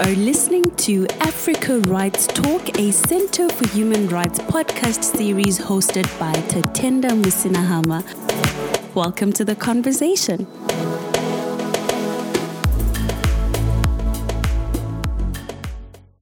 are 0.00 0.14
listening 0.14 0.74
to 0.76 1.06
Africa 1.20 1.78
Rights 1.80 2.26
Talk, 2.26 2.78
a 2.78 2.90
Center 2.90 3.50
for 3.50 3.68
Human 3.68 4.08
Rights 4.08 4.38
podcast 4.38 5.04
series 5.04 5.58
hosted 5.58 6.06
by 6.18 6.32
Tatenda 6.32 7.10
Musinahama. 7.10 8.02
Welcome 8.94 9.30
to 9.34 9.44
the 9.44 9.54
conversation. 9.54 10.46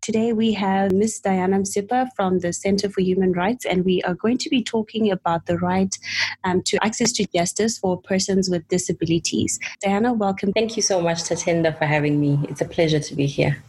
Today 0.01 0.33
we 0.33 0.55
have 0.55 0.91
Ms. 0.91 1.21
Dianah 1.25 1.61
Msipa 1.61 2.09
from 2.17 2.41
the 2.41 2.53
Center 2.53 2.89
for 2.89 3.01
Human 3.01 3.33
Rights, 3.33 3.65
and 3.65 3.85
we 3.85 4.03
are 4.03 4.15
going 4.15 4.39
to 4.39 4.51
be 4.51 4.61
talking 4.61 5.13
about 5.13 5.47
the 5.47 5.57
right 5.59 5.97
um, 6.43 6.63
to 6.63 6.85
access 6.85 7.13
to 7.13 7.27
justice 7.33 7.79
for 7.79 8.01
persons 8.01 8.51
with 8.51 8.67
disabilities. 8.67 9.61
Dianah, 9.85 10.17
welcome. 10.17 10.53
Thank 10.53 10.77
you 10.77 10.83
so 10.83 11.01
much, 11.01 11.19
Tatenda, 11.19 11.79
for 11.79 11.85
having 11.85 12.19
me. 12.21 12.41
It's 12.49 12.61
a 12.61 12.65
pleasure 12.65 12.99
to 12.99 13.15
be 13.15 13.27
here. 13.27 13.63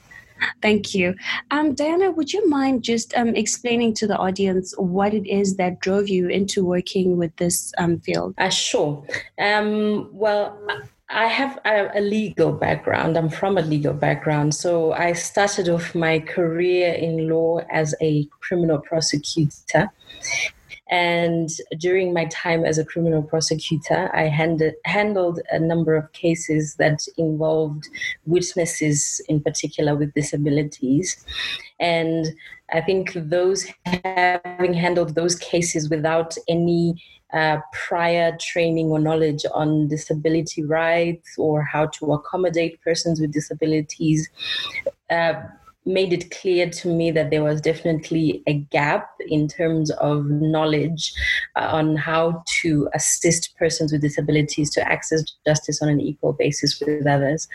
Thank 0.62 0.94
you. 0.94 1.16
Um, 1.52 1.76
Dianah, 1.76 2.16
would 2.16 2.34
you 2.34 2.48
mind 2.50 2.84
just 2.84 3.16
um, 3.16 3.30
explaining 3.36 3.94
to 3.96 4.08
the 4.08 4.18
audience 4.18 4.74
what 4.78 5.14
it 5.14 5.28
is 5.28 5.58
that 5.58 5.80
drove 5.80 6.10
you 6.10 6.28
into 6.28 6.66
working 6.66 7.18
with 7.18 7.36
this 7.38 7.74
um, 7.78 8.00
field? 8.00 8.34
Uh, 8.38 8.50
sure. 8.50 9.06
Um, 9.40 10.10
well, 10.12 10.58
I 11.10 11.26
have 11.26 11.60
a, 11.66 11.98
a, 11.98 12.02
legal 12.02 12.52
background. 12.52 13.18
I'm 13.18 13.30
from 13.30 13.58
a 13.58 13.62
legal 13.62 13.94
background. 13.94 14.54
So 14.54 14.94
I 14.94 15.14
started 15.14 15.68
off 15.68 15.96
my 15.96 16.20
career 16.20 16.94
in 16.94 17.28
law 17.28 17.62
as 17.72 17.96
a 18.00 18.26
criminal 18.42 18.78
prosecutor. 18.78 19.90
And 20.90 21.50
during 21.78 22.14
my 22.14 22.26
time 22.26 22.66
as 22.66 22.78
a 22.78 22.86
criminal 22.86 23.22
prosecutor, 23.22 24.10
I 24.16 24.24
handed, 24.24 24.74
handled 24.86 25.40
a 25.52 25.60
number 25.60 25.96
of 25.96 26.12
cases 26.14 26.76
that 26.76 27.06
involved 27.18 27.88
witnesses, 28.26 29.22
in 29.30 29.42
particular 29.42 29.96
with 29.96 30.14
disabilities. 30.14 31.24
And 31.80 32.28
I 32.72 32.82
think 32.82 33.14
those 33.16 33.68
having 33.86 34.74
handled 34.74 35.16
those 35.16 35.36
cases 35.36 35.90
without 35.90 36.36
any 36.48 37.02
uh, 37.34 37.58
prior 37.74 38.36
training 38.40 38.88
or 38.88 39.00
knowledge 39.00 39.46
on 39.54 39.88
disability 39.88 40.64
rights 40.64 41.36
or 41.38 41.62
how 41.62 41.86
to 41.86 42.14
accommodate 42.14 42.82
persons 42.82 43.22
with 43.22 43.32
disabilities 43.32 44.30
uh, 45.12 45.34
made 45.86 46.14
it 46.14 46.32
clear 46.32 46.70
to 46.70 46.88
me 46.94 47.12
that 47.12 47.30
there 47.30 47.44
was 47.44 47.62
definitely 47.62 48.44
a 48.48 48.54
gap 48.54 49.10
in 49.28 49.48
terms 49.48 49.92
of 49.92 50.26
knowledge 50.26 51.14
uh, 51.56 51.70
on 51.72 51.96
how 51.96 52.44
to 52.62 52.90
assist 52.94 53.56
persons 53.58 53.92
with 53.92 54.02
disabilities 54.02 54.70
to 54.72 54.88
access 54.88 55.24
justice 55.46 55.82
on 55.82 55.90
an 55.90 56.02
equal 56.02 56.34
basis 56.34 56.80
with 56.80 57.08
others. 57.08 57.48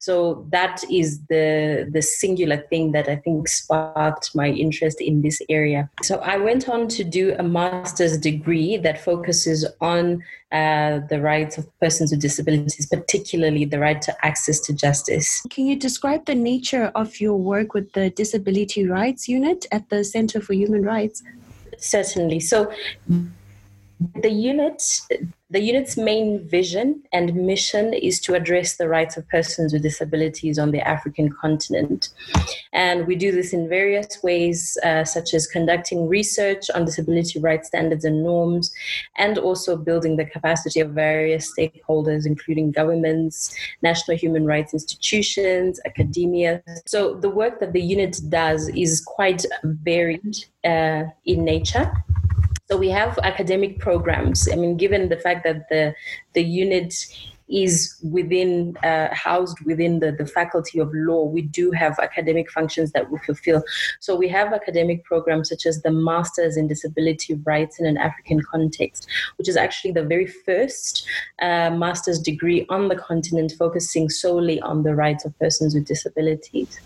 So 0.00 0.46
that 0.50 0.82
is 0.90 1.20
the 1.28 1.88
the 1.92 2.02
singular 2.02 2.58
thing 2.70 2.92
that 2.92 3.08
I 3.08 3.16
think 3.16 3.48
sparked 3.48 4.34
my 4.34 4.48
interest 4.48 5.00
in 5.00 5.22
this 5.22 5.40
area. 5.48 5.90
So 6.02 6.16
I 6.16 6.36
went 6.38 6.68
on 6.68 6.88
to 6.88 7.04
do 7.04 7.34
a 7.38 7.42
master's 7.42 8.18
degree 8.18 8.76
that 8.78 9.00
focuses 9.00 9.66
on 9.80 10.22
uh, 10.52 11.00
the 11.08 11.20
rights 11.20 11.58
of 11.58 11.66
persons 11.80 12.12
with 12.12 12.20
disabilities, 12.20 12.86
particularly 12.86 13.64
the 13.64 13.80
right 13.80 14.00
to 14.00 14.14
access 14.24 14.60
to 14.60 14.72
justice. 14.72 15.42
Can 15.50 15.66
you 15.66 15.76
describe 15.76 16.24
the 16.26 16.36
nature 16.36 16.92
of 16.94 17.20
your 17.20 17.36
work 17.36 17.65
with 17.74 17.92
the 17.92 18.10
Disability 18.10 18.86
Rights 18.86 19.28
Unit 19.28 19.66
at 19.70 19.88
the 19.88 20.04
Center 20.04 20.40
for 20.40 20.52
Human 20.52 20.82
Rights? 20.82 21.22
Certainly. 21.78 22.40
So, 22.40 22.72
the 24.14 24.30
unit 24.30 24.82
the 25.56 25.62
unit's 25.62 25.96
main 25.96 26.46
vision 26.46 27.02
and 27.14 27.34
mission 27.34 27.94
is 27.94 28.20
to 28.20 28.34
address 28.34 28.76
the 28.76 28.86
rights 28.86 29.16
of 29.16 29.26
persons 29.30 29.72
with 29.72 29.82
disabilities 29.82 30.58
on 30.58 30.70
the 30.70 30.86
African 30.86 31.30
continent. 31.32 32.10
And 32.74 33.06
we 33.06 33.16
do 33.16 33.32
this 33.32 33.54
in 33.54 33.66
various 33.66 34.22
ways, 34.22 34.76
uh, 34.84 35.04
such 35.04 35.32
as 35.32 35.46
conducting 35.46 36.08
research 36.08 36.68
on 36.74 36.84
disability 36.84 37.38
rights 37.40 37.68
standards 37.68 38.04
and 38.04 38.22
norms, 38.22 38.70
and 39.16 39.38
also 39.38 39.78
building 39.78 40.16
the 40.16 40.26
capacity 40.26 40.78
of 40.80 40.90
various 40.90 41.50
stakeholders, 41.58 42.26
including 42.26 42.70
governments, 42.70 43.56
national 43.80 44.18
human 44.18 44.44
rights 44.44 44.74
institutions, 44.74 45.80
academia. 45.86 46.62
So 46.84 47.14
the 47.14 47.30
work 47.30 47.60
that 47.60 47.72
the 47.72 47.80
unit 47.80 48.20
does 48.28 48.68
is 48.68 49.00
quite 49.00 49.46
varied 49.64 50.36
uh, 50.66 51.04
in 51.24 51.46
nature. 51.46 51.90
So 52.68 52.76
we 52.76 52.88
have 52.90 53.18
academic 53.22 53.78
programs. 53.78 54.48
I 54.52 54.56
mean, 54.56 54.76
given 54.76 55.08
the 55.08 55.16
fact 55.16 55.44
that 55.44 55.68
the 55.68 55.94
the 56.34 56.42
unit 56.42 56.94
is 57.48 57.96
within 58.02 58.76
uh, 58.78 59.08
housed 59.12 59.60
within 59.60 60.00
the, 60.00 60.10
the 60.10 60.26
faculty 60.26 60.80
of 60.80 60.90
law 60.92 61.22
we 61.24 61.42
do 61.42 61.70
have 61.70 61.98
academic 62.00 62.50
functions 62.50 62.90
that 62.92 63.08
we 63.10 63.18
fulfill 63.20 63.62
so 64.00 64.16
we 64.16 64.26
have 64.26 64.52
academic 64.52 65.04
programs 65.04 65.48
such 65.48 65.64
as 65.64 65.82
the 65.82 65.90
masters 65.90 66.56
in 66.56 66.66
disability 66.66 67.34
rights 67.44 67.78
in 67.78 67.86
an 67.86 67.96
african 67.98 68.42
context 68.42 69.06
which 69.36 69.48
is 69.48 69.56
actually 69.56 69.92
the 69.92 70.02
very 70.02 70.26
first 70.26 71.06
uh, 71.40 71.70
master's 71.70 72.18
degree 72.18 72.66
on 72.68 72.88
the 72.88 72.96
continent 72.96 73.52
focusing 73.56 74.08
solely 74.08 74.60
on 74.62 74.82
the 74.82 74.94
rights 74.94 75.24
of 75.24 75.38
persons 75.38 75.74
with 75.74 75.84
disabilities 75.84 76.80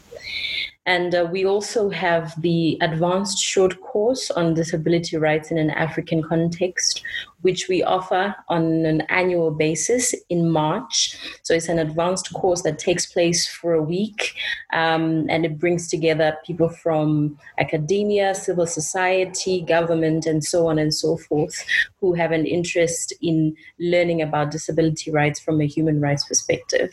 and 0.87 1.15
uh, 1.15 1.29
we 1.31 1.45
also 1.45 1.91
have 1.91 2.41
the 2.41 2.79
advanced 2.81 3.39
short 3.39 3.81
course 3.81 4.31
on 4.31 4.55
disability 4.55 5.17
rights 5.19 5.51
in 5.51 5.59
an 5.59 5.71
African 5.71 6.23
context, 6.23 7.03
which 7.43 7.69
we 7.69 7.83
offer 7.83 8.35
on 8.49 8.87
an 8.87 9.03
annual 9.03 9.51
basis 9.51 10.15
in 10.31 10.51
March. 10.51 11.17
So 11.43 11.55
it's 11.55 11.69
an 11.69 11.79
advanced 11.79 12.33
course 12.33 12.63
that 12.63 12.79
takes 12.79 13.07
place 13.07 13.47
for 13.47 13.75
a 13.75 13.83
week 13.83 14.35
um, 14.73 15.27
and 15.29 15.45
it 15.45 15.59
brings 15.59 15.87
together 15.87 16.37
people 16.47 16.71
from 16.71 17.39
academia, 17.59 18.35
civil 18.35 18.67
society, 18.67 19.61
government, 19.61 20.27
and 20.27 20.43
so 20.43 20.67
on 20.67 20.79
and 20.79 20.93
so 20.93 21.19
forth 21.19 21.65
who 22.01 22.15
have 22.15 22.33
an 22.33 22.47
interest 22.47 23.13
in 23.21 23.55
learning 23.79 24.23
about 24.23 24.51
disability 24.51 25.11
rights 25.11 25.39
from 25.39 25.61
a 25.61 25.67
human 25.67 26.01
rights 26.01 26.25
perspective. 26.25 26.91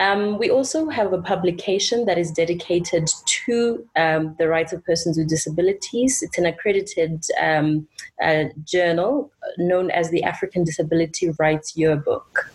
Um, 0.00 0.38
we 0.38 0.50
also 0.50 0.88
have 0.88 1.12
a 1.12 1.22
publication 1.22 2.06
that 2.06 2.18
is 2.20 2.30
dedicated 2.30 3.08
to 3.26 3.84
um, 3.96 4.36
the 4.38 4.48
rights 4.48 4.72
of 4.72 4.84
persons 4.84 5.18
with 5.18 5.28
disabilities. 5.28 6.22
It's 6.22 6.38
an 6.38 6.46
accredited 6.46 7.24
um, 7.40 7.88
uh, 8.22 8.44
journal 8.64 9.32
known 9.58 9.90
as 9.90 10.10
the 10.10 10.22
African 10.22 10.64
Disability 10.64 11.30
Rights 11.38 11.76
Yearbook. 11.76 12.50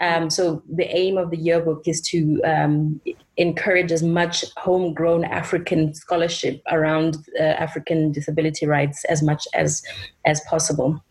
Um, 0.00 0.30
so 0.30 0.62
the 0.68 0.84
aim 0.94 1.16
of 1.16 1.30
the 1.30 1.36
yearbook 1.36 1.82
is 1.86 2.00
to 2.02 2.40
um, 2.44 3.00
encourage 3.36 3.90
as 3.92 4.02
much 4.02 4.44
homegrown 4.56 5.24
African 5.24 5.94
scholarship 5.94 6.60
around 6.70 7.16
uh, 7.40 7.42
African 7.42 8.12
disability 8.12 8.66
rights 8.66 9.04
as 9.04 9.22
much 9.22 9.46
as 9.54 9.82
as 10.26 10.40
possible. 10.42 11.02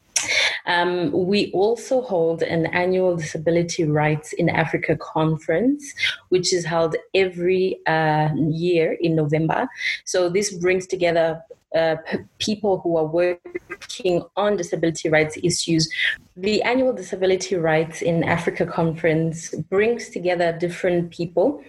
Um, 0.66 1.12
we 1.12 1.52
also 1.52 2.02
hold 2.02 2.44
an 2.44 2.66
annual 2.68 3.16
Disability 3.16 3.86
Rights 3.86 4.34
in 4.34 4.50
Africa 4.50 4.98
conference, 4.98 5.94
which 6.30 6.54
is 6.54 6.66
held 6.66 6.96
every 7.14 7.80
uh, 7.88 8.30
year 8.36 8.98
in 9.00 9.16
November. 9.16 9.68
So 10.06 10.30
this 10.30 10.54
brings 10.54 10.88
together 10.88 11.42
uh, 11.76 11.98
p- 12.06 12.20
people 12.40 12.80
who 12.80 12.98
are 12.98 13.06
working 13.06 14.24
on 14.36 14.58
disability 14.58 15.10
rights 15.10 15.38
issues. 15.44 15.90
The 16.36 16.62
annual 16.64 16.94
Disability 16.94 17.56
Rights 17.56 18.02
in 18.02 18.24
Africa 18.24 18.66
conference 18.66 19.54
brings 19.70 20.10
together 20.10 20.58
different 20.58 21.12
people 21.12 21.64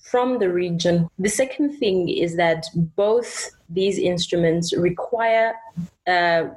from 0.00 0.38
the 0.38 0.52
region. 0.52 1.08
The 1.18 1.28
second 1.28 1.78
thing 1.78 2.08
is 2.08 2.36
that 2.36 2.66
both 2.96 3.50
these 3.68 3.98
instruments 3.98 4.76
require 4.76 5.54
uh, 6.06 6.48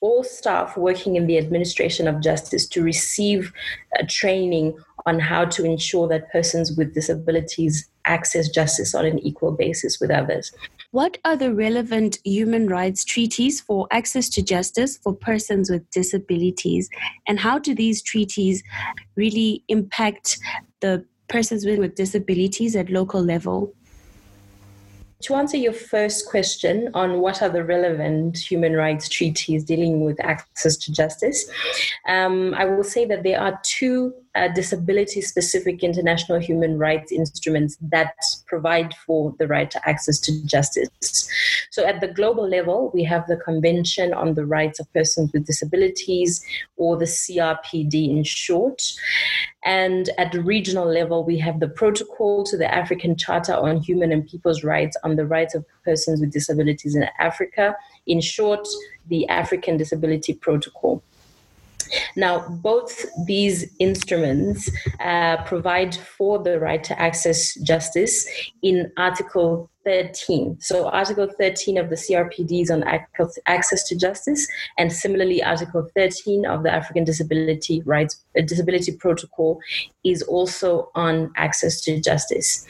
all 0.00 0.24
staff 0.24 0.76
working 0.76 1.16
in 1.16 1.26
the 1.26 1.38
administration 1.38 2.08
of 2.08 2.20
justice 2.22 2.66
to 2.68 2.82
receive 2.82 3.52
training 4.08 4.76
on 5.06 5.18
how 5.18 5.44
to 5.44 5.64
ensure 5.64 6.08
that 6.08 6.30
persons 6.32 6.76
with 6.76 6.94
disabilities 6.94 7.88
access 8.06 8.48
justice 8.48 8.94
on 8.94 9.04
an 9.04 9.18
equal 9.18 9.52
basis 9.52 10.00
with 10.00 10.10
others. 10.10 10.52
What 10.90 11.18
are 11.24 11.36
the 11.36 11.54
relevant 11.54 12.18
human 12.24 12.66
rights 12.66 13.04
treaties 13.04 13.60
for 13.60 13.86
access 13.90 14.28
to 14.30 14.42
justice 14.42 14.98
for 14.98 15.14
persons 15.14 15.70
with 15.70 15.88
disabilities? 15.90 16.88
And 17.28 17.38
how 17.38 17.58
do 17.58 17.74
these 17.74 18.02
treaties 18.02 18.62
really 19.16 19.62
impact 19.68 20.38
the 20.80 21.04
persons 21.28 21.64
with 21.64 21.94
disabilities 21.94 22.74
at 22.74 22.90
local 22.90 23.22
level? 23.22 23.72
To 25.22 25.34
answer 25.34 25.58
your 25.58 25.74
first 25.74 26.26
question 26.26 26.88
on 26.94 27.20
what 27.20 27.42
are 27.42 27.50
the 27.50 27.62
relevant 27.62 28.38
human 28.38 28.74
rights 28.74 29.08
treaties 29.08 29.64
dealing 29.64 30.04
with 30.04 30.18
access 30.24 30.76
to 30.78 30.92
justice, 30.92 31.50
um, 32.08 32.54
I 32.54 32.64
will 32.64 32.84
say 32.84 33.04
that 33.04 33.22
there 33.22 33.40
are 33.40 33.60
two 33.62 34.14
uh, 34.34 34.48
disability 34.48 35.20
specific 35.20 35.82
international 35.82 36.38
human 36.38 36.78
rights 36.78 37.10
instruments 37.10 37.76
that 37.80 38.14
provide 38.46 38.94
for 39.06 39.34
the 39.38 39.48
right 39.48 39.70
to 39.70 39.88
access 39.88 40.20
to 40.20 40.46
justice. 40.46 41.28
So, 41.70 41.84
at 41.84 42.00
the 42.00 42.08
global 42.08 42.48
level, 42.48 42.90
we 42.94 43.02
have 43.04 43.26
the 43.26 43.36
Convention 43.36 44.14
on 44.14 44.34
the 44.34 44.46
Rights 44.46 44.78
of 44.78 44.92
Persons 44.92 45.32
with 45.32 45.46
Disabilities, 45.46 46.44
or 46.76 46.96
the 46.96 47.06
CRPD 47.06 48.10
in 48.10 48.22
short. 48.24 48.82
And 49.64 50.08
at 50.16 50.32
the 50.32 50.42
regional 50.42 50.86
level, 50.86 51.24
we 51.24 51.38
have 51.38 51.60
the 51.60 51.68
Protocol 51.68 52.44
to 52.44 52.56
the 52.56 52.72
African 52.72 53.16
Charter 53.16 53.54
on 53.54 53.78
Human 53.78 54.12
and 54.12 54.26
People's 54.26 54.64
Rights 54.64 54.96
on 55.04 55.16
the 55.16 55.26
Rights 55.26 55.54
of 55.54 55.64
Persons 55.84 56.20
with 56.20 56.32
Disabilities 56.32 56.94
in 56.94 57.06
Africa. 57.18 57.76
In 58.06 58.20
short, 58.20 58.66
the 59.08 59.28
African 59.28 59.76
Disability 59.76 60.34
Protocol. 60.34 61.02
Now, 62.16 62.48
both 62.48 63.04
these 63.26 63.72
instruments 63.78 64.70
uh, 65.00 65.38
provide 65.44 65.94
for 65.94 66.42
the 66.42 66.58
right 66.60 66.82
to 66.84 67.00
access 67.00 67.54
justice 67.54 68.26
in 68.62 68.90
Article 68.96 69.70
13. 69.84 70.58
So, 70.60 70.88
Article 70.88 71.28
13 71.38 71.78
of 71.78 71.88
the 71.88 71.96
CRPD 71.96 72.62
is 72.62 72.70
on 72.70 72.84
access 73.46 73.84
to 73.88 73.96
justice, 73.96 74.46
and 74.76 74.92
similarly, 74.92 75.42
Article 75.42 75.88
13 75.94 76.44
of 76.44 76.62
the 76.62 76.72
African 76.72 77.04
Disability 77.04 77.82
Rights 77.82 78.22
uh, 78.38 78.42
Disability 78.42 78.92
Protocol 78.92 79.58
is 80.04 80.22
also 80.22 80.90
on 80.94 81.32
access 81.36 81.80
to 81.82 82.00
justice. 82.00 82.66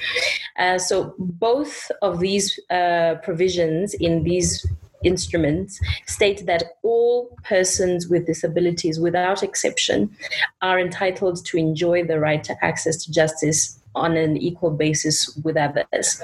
Uh, 0.58 0.78
so, 0.78 1.14
both 1.18 1.90
of 2.02 2.20
these 2.20 2.58
uh, 2.70 3.16
provisions 3.22 3.94
in 3.94 4.22
these 4.22 4.66
instruments 5.04 5.80
state 6.06 6.46
that 6.46 6.64
all 6.82 7.36
persons 7.44 8.08
with 8.08 8.26
disabilities, 8.26 9.00
without 9.00 9.42
exception, 9.42 10.10
are 10.62 10.78
entitled 10.78 11.44
to 11.46 11.56
enjoy 11.56 12.04
the 12.04 12.18
right 12.18 12.44
to 12.44 12.64
access 12.64 13.04
to 13.04 13.12
justice 13.12 13.80
on 13.94 14.16
an 14.16 14.36
equal 14.36 14.70
basis 14.70 15.36
with 15.42 15.56
others. 15.56 16.22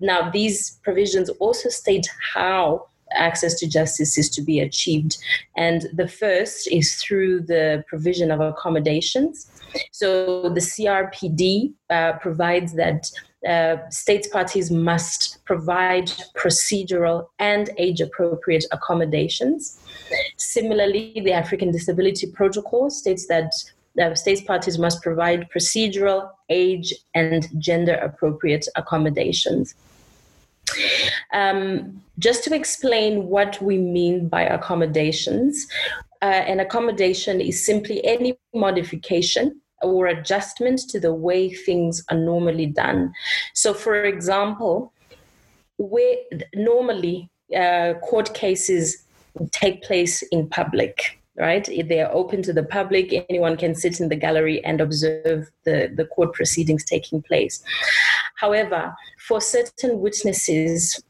Now, 0.00 0.30
these 0.30 0.78
provisions 0.82 1.28
also 1.40 1.68
state 1.68 2.08
how 2.34 2.86
access 3.14 3.54
to 3.60 3.68
justice 3.68 4.16
is 4.16 4.30
to 4.30 4.42
be 4.42 4.60
achieved. 4.60 5.18
And 5.56 5.86
the 5.92 6.08
first 6.08 6.68
is 6.70 6.94
through 6.96 7.42
the 7.42 7.84
provision 7.88 8.30
of 8.30 8.40
accommodations. 8.40 9.50
So 9.90 10.48
the 10.48 10.60
CRPD 10.60 11.72
uh, 11.90 12.14
provides 12.14 12.74
that 12.74 13.10
uh, 13.48 13.76
states 13.90 14.28
parties 14.28 14.70
must 14.70 15.44
provide 15.44 16.06
procedural 16.36 17.26
and 17.38 17.70
age 17.76 18.00
appropriate 18.00 18.64
accommodations. 18.70 19.80
Similarly, 20.36 21.20
the 21.24 21.32
African 21.32 21.72
Disability 21.72 22.30
Protocol 22.30 22.90
states 22.90 23.26
that 23.26 23.52
uh, 24.00 24.14
states 24.14 24.40
parties 24.40 24.78
must 24.78 25.02
provide 25.02 25.48
procedural, 25.50 26.30
age, 26.48 26.94
and 27.14 27.48
gender 27.58 27.94
appropriate 27.94 28.66
accommodations. 28.76 29.74
Um, 31.32 32.02
just 32.18 32.44
to 32.44 32.54
explain 32.54 33.26
what 33.26 33.60
we 33.60 33.76
mean 33.76 34.28
by 34.28 34.42
accommodations, 34.42 35.66
uh, 36.22 36.26
an 36.26 36.60
accommodation 36.60 37.40
is 37.40 37.64
simply 37.66 38.04
any 38.04 38.38
modification 38.54 39.60
or 39.82 40.06
adjustment 40.06 40.80
to 40.90 41.00
the 41.00 41.12
way 41.12 41.52
things 41.52 42.04
are 42.10 42.16
normally 42.16 42.66
done. 42.66 43.12
So, 43.54 43.74
for 43.74 44.04
example, 44.04 44.92
where 45.78 46.16
normally 46.54 47.28
uh, 47.56 47.94
court 48.02 48.34
cases 48.34 49.04
take 49.50 49.82
place 49.82 50.22
in 50.30 50.48
public, 50.48 51.18
right? 51.36 51.66
They 51.66 52.00
are 52.00 52.12
open 52.12 52.42
to 52.42 52.52
the 52.52 52.62
public. 52.62 53.12
Anyone 53.28 53.56
can 53.56 53.74
sit 53.74 54.00
in 54.00 54.08
the 54.08 54.16
gallery 54.16 54.64
and 54.64 54.80
observe 54.80 55.50
the, 55.64 55.92
the 55.94 56.04
court 56.06 56.34
proceedings 56.34 56.84
taking 56.84 57.22
place. 57.22 57.62
However, 58.36 58.94
for 59.26 59.40
certain 59.40 60.00
witnesses, 60.00 61.02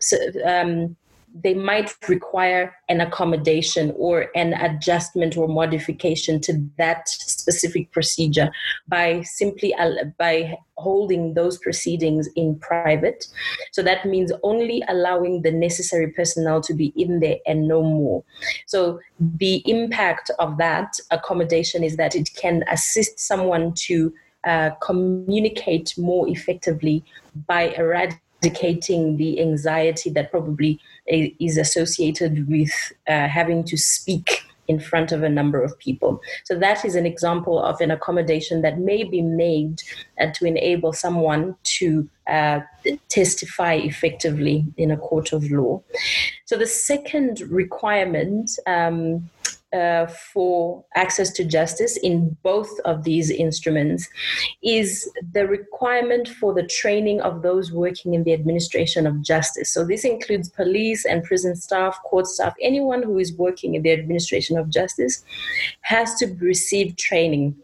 um, 0.44 0.96
they 1.34 1.54
might 1.54 1.94
require 2.08 2.74
an 2.88 3.00
accommodation 3.00 3.94
or 3.96 4.26
an 4.34 4.52
adjustment 4.54 5.36
or 5.36 5.48
modification 5.48 6.40
to 6.40 6.68
that 6.76 7.08
specific 7.08 7.90
procedure 7.92 8.50
by 8.88 9.22
simply 9.22 9.74
by 10.18 10.54
holding 10.76 11.34
those 11.34 11.58
proceedings 11.58 12.28
in 12.36 12.58
private. 12.58 13.26
So 13.72 13.82
that 13.82 14.04
means 14.04 14.32
only 14.42 14.82
allowing 14.88 15.42
the 15.42 15.52
necessary 15.52 16.10
personnel 16.10 16.60
to 16.62 16.74
be 16.74 16.92
in 16.96 17.20
there 17.20 17.38
and 17.46 17.68
no 17.68 17.82
more. 17.82 18.24
So 18.66 19.00
the 19.20 19.62
impact 19.66 20.30
of 20.38 20.58
that 20.58 20.98
accommodation 21.10 21.84
is 21.84 21.96
that 21.96 22.14
it 22.14 22.30
can 22.34 22.64
assist 22.70 23.20
someone 23.20 23.72
to 23.86 24.12
uh, 24.44 24.70
communicate 24.82 25.94
more 25.96 26.28
effectively 26.28 27.04
by 27.46 27.68
eradicating 27.76 28.21
eradicating 28.42 29.16
the 29.16 29.40
anxiety 29.40 30.10
that 30.10 30.30
probably 30.30 30.80
is 31.06 31.56
associated 31.56 32.48
with 32.48 32.70
uh, 33.08 33.28
having 33.28 33.64
to 33.64 33.76
speak 33.76 34.44
in 34.68 34.78
front 34.78 35.10
of 35.10 35.22
a 35.22 35.28
number 35.28 35.60
of 35.60 35.76
people. 35.78 36.20
So 36.44 36.58
that 36.58 36.84
is 36.84 36.94
an 36.94 37.04
example 37.04 37.62
of 37.62 37.80
an 37.80 37.90
accommodation 37.90 38.62
that 38.62 38.78
may 38.78 39.02
be 39.02 39.20
made 39.20 39.82
uh, 40.20 40.26
to 40.34 40.46
enable 40.46 40.92
someone 40.92 41.56
to 41.78 42.08
uh, 42.28 42.60
testify 43.08 43.74
effectively 43.74 44.64
in 44.76 44.92
a 44.92 44.96
court 44.96 45.32
of 45.32 45.50
law. 45.50 45.82
So 46.44 46.56
the 46.56 46.66
second 46.66 47.40
requirement 47.40 48.50
um, 48.66 49.28
uh, 49.72 50.06
for 50.06 50.84
access 50.94 51.30
to 51.32 51.44
justice 51.44 51.96
in 51.96 52.36
both 52.42 52.70
of 52.84 53.04
these 53.04 53.30
instruments 53.30 54.08
is 54.62 55.10
the 55.32 55.46
requirement 55.46 56.28
for 56.28 56.52
the 56.52 56.66
training 56.66 57.20
of 57.22 57.42
those 57.42 57.72
working 57.72 58.14
in 58.14 58.24
the 58.24 58.32
administration 58.32 59.06
of 59.06 59.22
justice. 59.22 59.72
So, 59.72 59.84
this 59.86 60.04
includes 60.04 60.48
police 60.48 61.04
and 61.04 61.24
prison 61.24 61.56
staff, 61.56 61.98
court 62.04 62.26
staff, 62.26 62.54
anyone 62.60 63.02
who 63.02 63.18
is 63.18 63.32
working 63.32 63.74
in 63.74 63.82
the 63.82 63.92
administration 63.92 64.58
of 64.58 64.68
justice 64.68 65.24
has 65.80 66.14
to 66.16 66.26
receive 66.40 66.96
training 66.96 67.56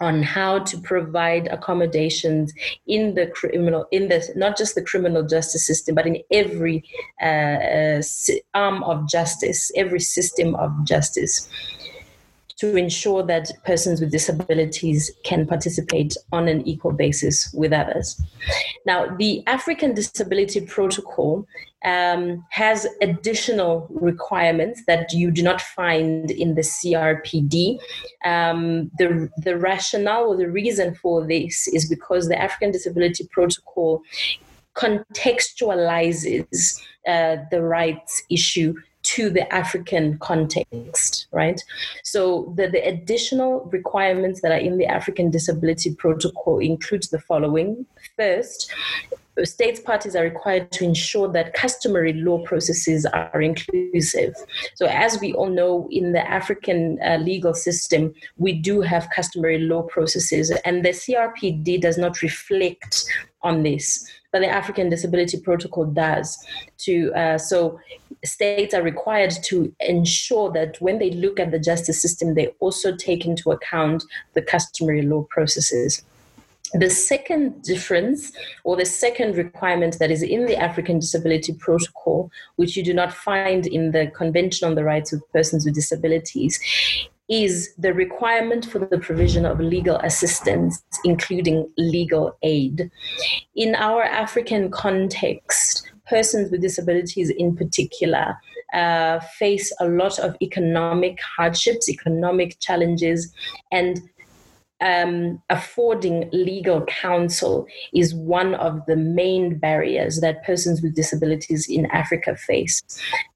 on 0.00 0.22
how 0.22 0.58
to 0.58 0.78
provide 0.78 1.46
accommodations 1.48 2.52
in 2.86 3.14
the 3.14 3.26
criminal 3.28 3.86
in 3.90 4.08
the 4.08 4.26
not 4.36 4.56
just 4.56 4.74
the 4.74 4.82
criminal 4.82 5.22
justice 5.22 5.66
system 5.66 5.94
but 5.94 6.06
in 6.06 6.18
every 6.30 6.84
uh, 7.22 7.24
uh, 7.24 8.02
arm 8.54 8.82
of 8.84 9.08
justice 9.08 9.70
every 9.76 10.00
system 10.00 10.54
of 10.56 10.72
justice 10.84 11.48
to 12.60 12.76
ensure 12.76 13.22
that 13.22 13.50
persons 13.64 14.02
with 14.02 14.12
disabilities 14.12 15.10
can 15.24 15.46
participate 15.46 16.14
on 16.30 16.46
an 16.46 16.60
equal 16.68 16.92
basis 16.92 17.50
with 17.54 17.72
others. 17.72 18.20
Now, 18.84 19.16
the 19.16 19.42
African 19.46 19.94
Disability 19.94 20.60
Protocol 20.66 21.46
um, 21.84 22.44
has 22.50 22.86
additional 23.00 23.86
requirements 23.90 24.84
that 24.86 25.12
you 25.12 25.30
do 25.30 25.42
not 25.42 25.60
find 25.60 26.30
in 26.30 26.54
the 26.54 26.62
CRPD. 26.62 27.78
Um, 28.24 28.90
the, 28.98 29.30
the 29.38 29.56
rationale 29.56 30.28
or 30.28 30.36
the 30.36 30.50
reason 30.50 30.94
for 30.94 31.26
this 31.26 31.66
is 31.68 31.88
because 31.88 32.28
the 32.28 32.40
African 32.40 32.70
Disability 32.70 33.26
Protocol 33.30 34.02
contextualizes 34.74 36.80
uh, 37.06 37.36
the 37.50 37.62
rights 37.62 38.22
issue 38.30 38.74
to 39.02 39.30
the 39.30 39.52
African 39.52 40.18
context, 40.18 41.26
right? 41.32 41.60
So 42.04 42.52
the, 42.56 42.68
the 42.68 42.86
additional 42.86 43.68
requirements 43.72 44.42
that 44.42 44.52
are 44.52 44.58
in 44.58 44.76
the 44.76 44.86
African 44.86 45.30
Disability 45.30 45.94
Protocol 45.94 46.58
include 46.58 47.04
the 47.04 47.18
following. 47.18 47.86
First, 48.16 48.70
states 49.44 49.80
parties 49.80 50.16
are 50.16 50.22
required 50.22 50.70
to 50.72 50.84
ensure 50.84 51.30
that 51.32 51.54
customary 51.54 52.12
law 52.12 52.42
processes 52.44 53.06
are 53.06 53.40
inclusive. 53.40 54.34
So, 54.74 54.86
as 54.86 55.20
we 55.20 55.32
all 55.32 55.48
know, 55.48 55.88
in 55.90 56.12
the 56.12 56.28
African 56.28 56.98
uh, 57.04 57.16
legal 57.16 57.54
system, 57.54 58.14
we 58.36 58.52
do 58.52 58.80
have 58.80 59.08
customary 59.14 59.58
law 59.58 59.82
processes, 59.82 60.50
and 60.64 60.84
the 60.84 60.90
CRPD 60.90 61.80
does 61.80 61.98
not 61.98 62.22
reflect 62.22 63.04
on 63.42 63.62
this 63.62 64.06
but 64.32 64.40
the 64.40 64.48
African 64.48 64.88
Disability 64.88 65.40
Protocol 65.40 65.86
does. 65.86 66.38
To 66.78 67.12
uh, 67.14 67.38
so 67.38 67.80
states 68.24 68.74
are 68.74 68.82
required 68.82 69.32
to 69.44 69.74
ensure 69.80 70.52
that 70.52 70.80
when 70.80 70.98
they 70.98 71.10
look 71.10 71.40
at 71.40 71.50
the 71.50 71.58
justice 71.58 72.00
system, 72.00 72.34
they 72.34 72.48
also 72.60 72.94
take 72.94 73.24
into 73.24 73.50
account 73.50 74.04
the 74.34 74.42
customary 74.42 75.02
law 75.02 75.26
processes. 75.30 76.04
The 76.74 76.90
second 76.90 77.62
difference, 77.62 78.32
or 78.64 78.76
the 78.76 78.84
second 78.84 79.36
requirement 79.36 79.98
that 79.98 80.10
is 80.10 80.22
in 80.22 80.46
the 80.46 80.56
African 80.56 81.00
Disability 81.00 81.54
Protocol, 81.54 82.30
which 82.56 82.76
you 82.76 82.84
do 82.84 82.94
not 82.94 83.12
find 83.12 83.66
in 83.66 83.90
the 83.90 84.08
Convention 84.08 84.68
on 84.68 84.76
the 84.76 84.84
Rights 84.84 85.12
of 85.12 85.22
Persons 85.32 85.64
with 85.64 85.74
Disabilities, 85.74 86.60
is 87.28 87.72
the 87.78 87.94
requirement 87.94 88.66
for 88.66 88.80
the 88.80 88.98
provision 88.98 89.46
of 89.46 89.60
legal 89.60 89.96
assistance, 89.98 90.82
including 91.04 91.70
legal 91.78 92.36
aid. 92.42 92.90
In 93.54 93.74
our 93.76 94.02
African 94.02 94.70
context, 94.70 95.90
persons 96.08 96.50
with 96.50 96.60
disabilities 96.60 97.30
in 97.30 97.54
particular 97.54 98.36
uh, 98.74 99.20
face 99.38 99.72
a 99.80 99.88
lot 99.88 100.18
of 100.18 100.36
economic 100.42 101.18
hardships, 101.36 101.88
economic 101.88 102.58
challenges, 102.60 103.32
and 103.72 104.00
um, 104.80 105.42
affording 105.50 106.28
legal 106.32 106.82
counsel 106.86 107.66
is 107.94 108.14
one 108.14 108.54
of 108.54 108.84
the 108.86 108.96
main 108.96 109.58
barriers 109.58 110.20
that 110.20 110.44
persons 110.44 110.82
with 110.82 110.94
disabilities 110.94 111.68
in 111.68 111.86
Africa 111.86 112.36
face. 112.36 112.82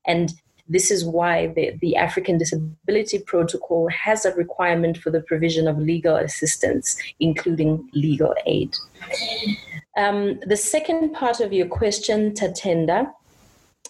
And 0.06 0.32
this 0.68 0.90
is 0.90 1.04
why 1.04 1.48
the, 1.48 1.72
the 1.80 1.96
African 1.96 2.38
Disability 2.38 3.18
Protocol 3.18 3.88
has 3.88 4.24
a 4.24 4.34
requirement 4.34 4.96
for 4.96 5.10
the 5.10 5.20
provision 5.20 5.68
of 5.68 5.78
legal 5.78 6.16
assistance, 6.16 6.96
including 7.20 7.88
legal 7.92 8.34
aid. 8.46 8.74
Um, 9.96 10.40
the 10.46 10.56
second 10.56 11.12
part 11.12 11.40
of 11.40 11.52
your 11.52 11.66
question, 11.66 12.32
Tatenda, 12.32 13.12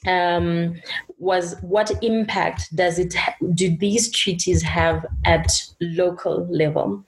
um, 0.07 0.81
was 1.19 1.57
what 1.63 1.91
impact 2.03 2.75
does 2.77 2.99
it 2.99 3.15
ha- 3.15 3.37
do 3.55 3.77
these 3.77 4.11
treaties 4.11 4.63
have 4.63 5.07
at 5.25 5.47
local 5.81 6.47
level? 6.51 7.05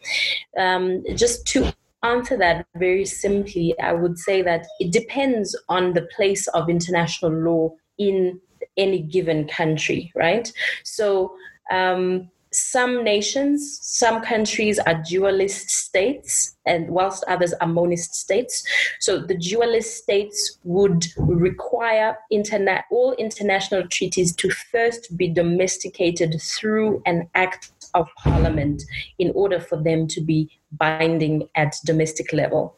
Um, 0.59 1.05
just 1.15 1.47
to 1.49 1.73
answer 2.03 2.37
that 2.37 2.67
very 2.77 3.05
simply, 3.05 3.79
I 3.81 3.93
would 3.93 4.19
say 4.19 4.43
that 4.43 4.67
it 4.79 4.93
depends 4.93 5.59
on 5.69 5.93
the 5.93 6.09
place 6.15 6.47
of 6.49 6.69
international 6.69 7.33
law 7.33 7.75
in 7.99 8.41
any 8.77 9.01
given 9.01 9.49
country, 9.49 10.13
right? 10.15 10.53
So 10.85 11.35
um, 11.71 12.31
some 12.57 13.05
nations, 13.05 13.79
some 13.83 14.23
countries 14.23 14.79
are 14.79 15.03
dualist 15.07 15.69
states, 15.69 16.57
and 16.65 16.89
whilst 16.89 17.23
others 17.29 17.53
are 17.61 17.69
monist 17.69 18.15
states. 18.15 18.65
So 18.99 19.19
the 19.19 19.37
dualist 19.37 19.99
states 19.99 20.59
would 20.65 21.05
require 21.19 22.17
interna- 22.33 22.85
all 22.91 23.13
international 23.15 23.87
treaties 23.89 24.35
to 24.37 24.51
first 24.73 25.17
be 25.19 25.29
domesticated 25.29 26.41
through 26.41 27.03
an 27.05 27.29
act 27.35 27.73
of 27.93 28.09
parliament 28.17 28.83
in 29.19 29.33
order 29.35 29.61
for 29.61 29.83
them 29.83 30.07
to 30.09 30.21
be 30.23 30.51
binding 30.73 31.49
at 31.57 31.75
domestic 31.85 32.33
level. 32.33 32.75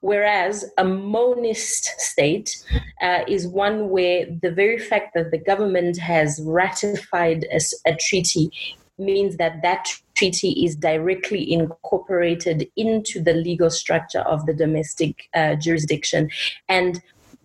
Whereas 0.00 0.70
a 0.76 0.84
monist 0.84 1.84
state 1.98 2.64
uh, 3.00 3.20
is 3.26 3.48
one 3.48 3.88
where 3.88 4.26
the 4.42 4.50
very 4.50 4.78
fact 4.78 5.14
that 5.14 5.30
the 5.30 5.38
government 5.38 5.98
has 5.98 6.40
ratified 6.44 7.46
a, 7.50 7.60
a 7.90 7.96
treaty 7.96 8.50
means 8.98 9.36
that 9.36 9.62
that 9.62 9.88
treaty 10.14 10.64
is 10.64 10.74
directly 10.76 11.52
incorporated 11.52 12.68
into 12.76 13.20
the 13.20 13.34
legal 13.34 13.70
structure 13.70 14.20
of 14.20 14.46
the 14.46 14.54
domestic 14.54 15.28
uh, 15.34 15.54
jurisdiction. 15.56 16.30
And 16.68 17.02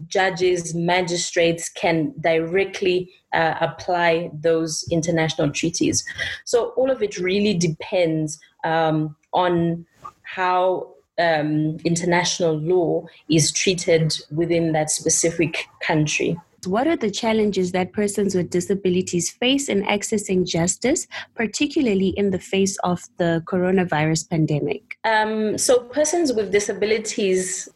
judges 0.07 0.73
magistrates 0.73 1.69
can 1.69 2.13
directly 2.19 3.11
uh, 3.33 3.55
apply 3.61 4.31
those 4.33 4.85
international 4.91 5.51
treaties. 5.51 6.03
So 6.45 6.69
all 6.77 6.89
of 6.89 7.03
it 7.03 7.17
really 7.17 7.53
depends 7.53 8.39
um, 8.63 9.15
on 9.33 9.85
how 10.23 10.93
um, 11.19 11.77
international 11.83 12.57
law 12.57 13.05
is 13.29 13.51
treated 13.51 14.17
within 14.31 14.71
that 14.71 14.89
specific 14.89 15.65
country 15.81 16.37
what 16.65 16.87
are 16.87 16.95
the 16.95 17.09
challenges 17.09 17.71
that 17.71 17.93
persons 17.93 18.35
with 18.35 18.49
disabilities 18.49 19.31
face 19.31 19.67
in 19.69 19.83
accessing 19.83 20.45
justice, 20.45 21.07
particularly 21.35 22.09
in 22.09 22.31
the 22.31 22.39
face 22.39 22.77
of 22.83 23.01
the 23.17 23.43
coronavirus 23.45 24.29
pandemic? 24.29 24.97
Um, 25.03 25.57
so, 25.57 25.83
persons 25.85 26.33
with 26.33 26.51
disabilities 26.51 27.67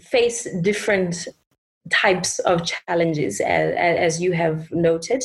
face 0.00 0.46
different 0.62 1.28
types 1.90 2.38
of 2.40 2.64
challenges 2.64 3.40
as, 3.40 3.74
as 3.74 4.20
you 4.20 4.32
have 4.32 4.70
noted 4.70 5.22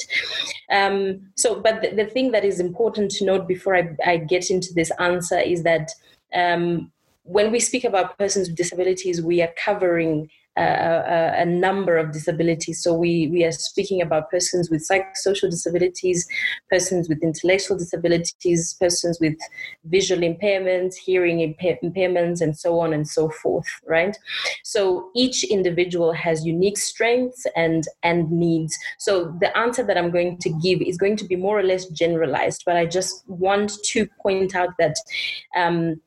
um, 0.71 1.19
so 1.35 1.59
but 1.59 1.81
the, 1.81 1.89
the, 1.91 2.05
thing 2.05 2.31
that 2.31 2.45
is 2.45 2.59
important 2.59 3.11
to 3.11 3.25
note 3.25 3.47
before 3.47 3.75
i, 3.75 3.89
I 4.05 4.17
get 4.17 4.49
into 4.49 4.73
this 4.73 4.91
answer 4.99 5.37
is 5.37 5.63
that 5.63 5.91
um, 6.33 6.91
when 7.23 7.51
we 7.51 7.59
speak 7.59 7.83
about 7.83 8.17
persons 8.17 8.47
with 8.47 8.57
disabilities 8.57 9.21
we 9.21 9.41
are 9.41 9.53
covering 9.63 10.29
a, 10.55 11.41
a, 11.41 11.45
number 11.45 11.97
of 11.97 12.11
disabilities. 12.11 12.83
So 12.83 12.93
we, 12.93 13.27
we 13.31 13.43
are 13.43 13.51
speaking 13.51 14.01
about 14.01 14.29
persons 14.29 14.69
with 14.69 14.87
psychosocial 14.87 15.49
disabilities, 15.49 16.27
persons 16.69 17.09
with 17.09 17.23
intellectual 17.23 17.77
disabilities, 17.77 18.75
persons 18.79 19.19
with 19.19 19.35
visual 19.85 20.21
impairments, 20.21 20.95
hearing 20.95 21.39
impair- 21.39 21.79
impairments, 21.83 22.41
and 22.41 22.57
so 22.57 22.79
on 22.79 22.93
and 22.93 23.07
so 23.07 23.29
forth, 23.29 23.67
right? 23.87 24.17
So 24.63 25.09
each 25.15 25.43
individual 25.43 26.13
has 26.13 26.45
unique 26.45 26.77
strengths 26.77 27.45
and, 27.55 27.85
and 28.03 28.31
needs. 28.31 28.77
So 28.99 29.35
the 29.39 29.55
answer 29.57 29.83
that 29.83 29.97
I'm 29.97 30.11
going 30.11 30.37
to 30.39 30.49
give 30.61 30.81
is 30.81 30.97
going 30.97 31.17
to 31.17 31.25
be 31.25 31.35
more 31.35 31.59
or 31.59 31.63
less 31.63 31.87
generalized, 31.87 32.63
but 32.65 32.75
I 32.75 32.85
just 32.85 33.27
want 33.27 33.71
to 33.85 34.07
point 34.21 34.55
out 34.55 34.69
that 34.77 34.95
um, 35.55 35.99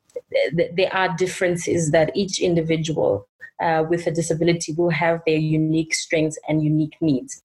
there 0.53 0.93
are 0.93 1.17
differences 1.17 1.91
that 1.91 2.11
each 2.15 2.41
individual 2.41 3.29
uh, 3.61 3.85
with 3.89 4.07
a 4.07 4.11
disability 4.11 4.73
will 4.73 4.91
have 4.91 5.21
their 5.27 5.37
unique 5.37 5.95
strengths 5.95 6.39
and 6.49 6.63
unique 6.63 6.97
needs. 7.01 7.43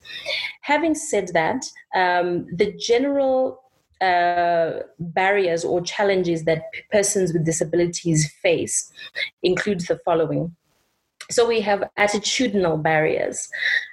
Having 0.62 0.96
said 0.96 1.30
that, 1.34 1.64
um, 1.96 2.48
the 2.54 2.74
general 2.74 3.62
uh, 4.02 4.80
barriers 5.00 5.64
or 5.64 5.80
challenges 5.82 6.44
that 6.46 6.64
persons 6.92 7.34
with 7.34 7.46
disabilities 7.46 8.32
face 8.42 8.92
include 9.44 9.80
the 9.82 9.98
following 10.04 10.56
so 11.32 11.48
we 11.48 11.62
have 11.62 11.84
attitudinal 11.98 12.82
barriers. 12.82 13.50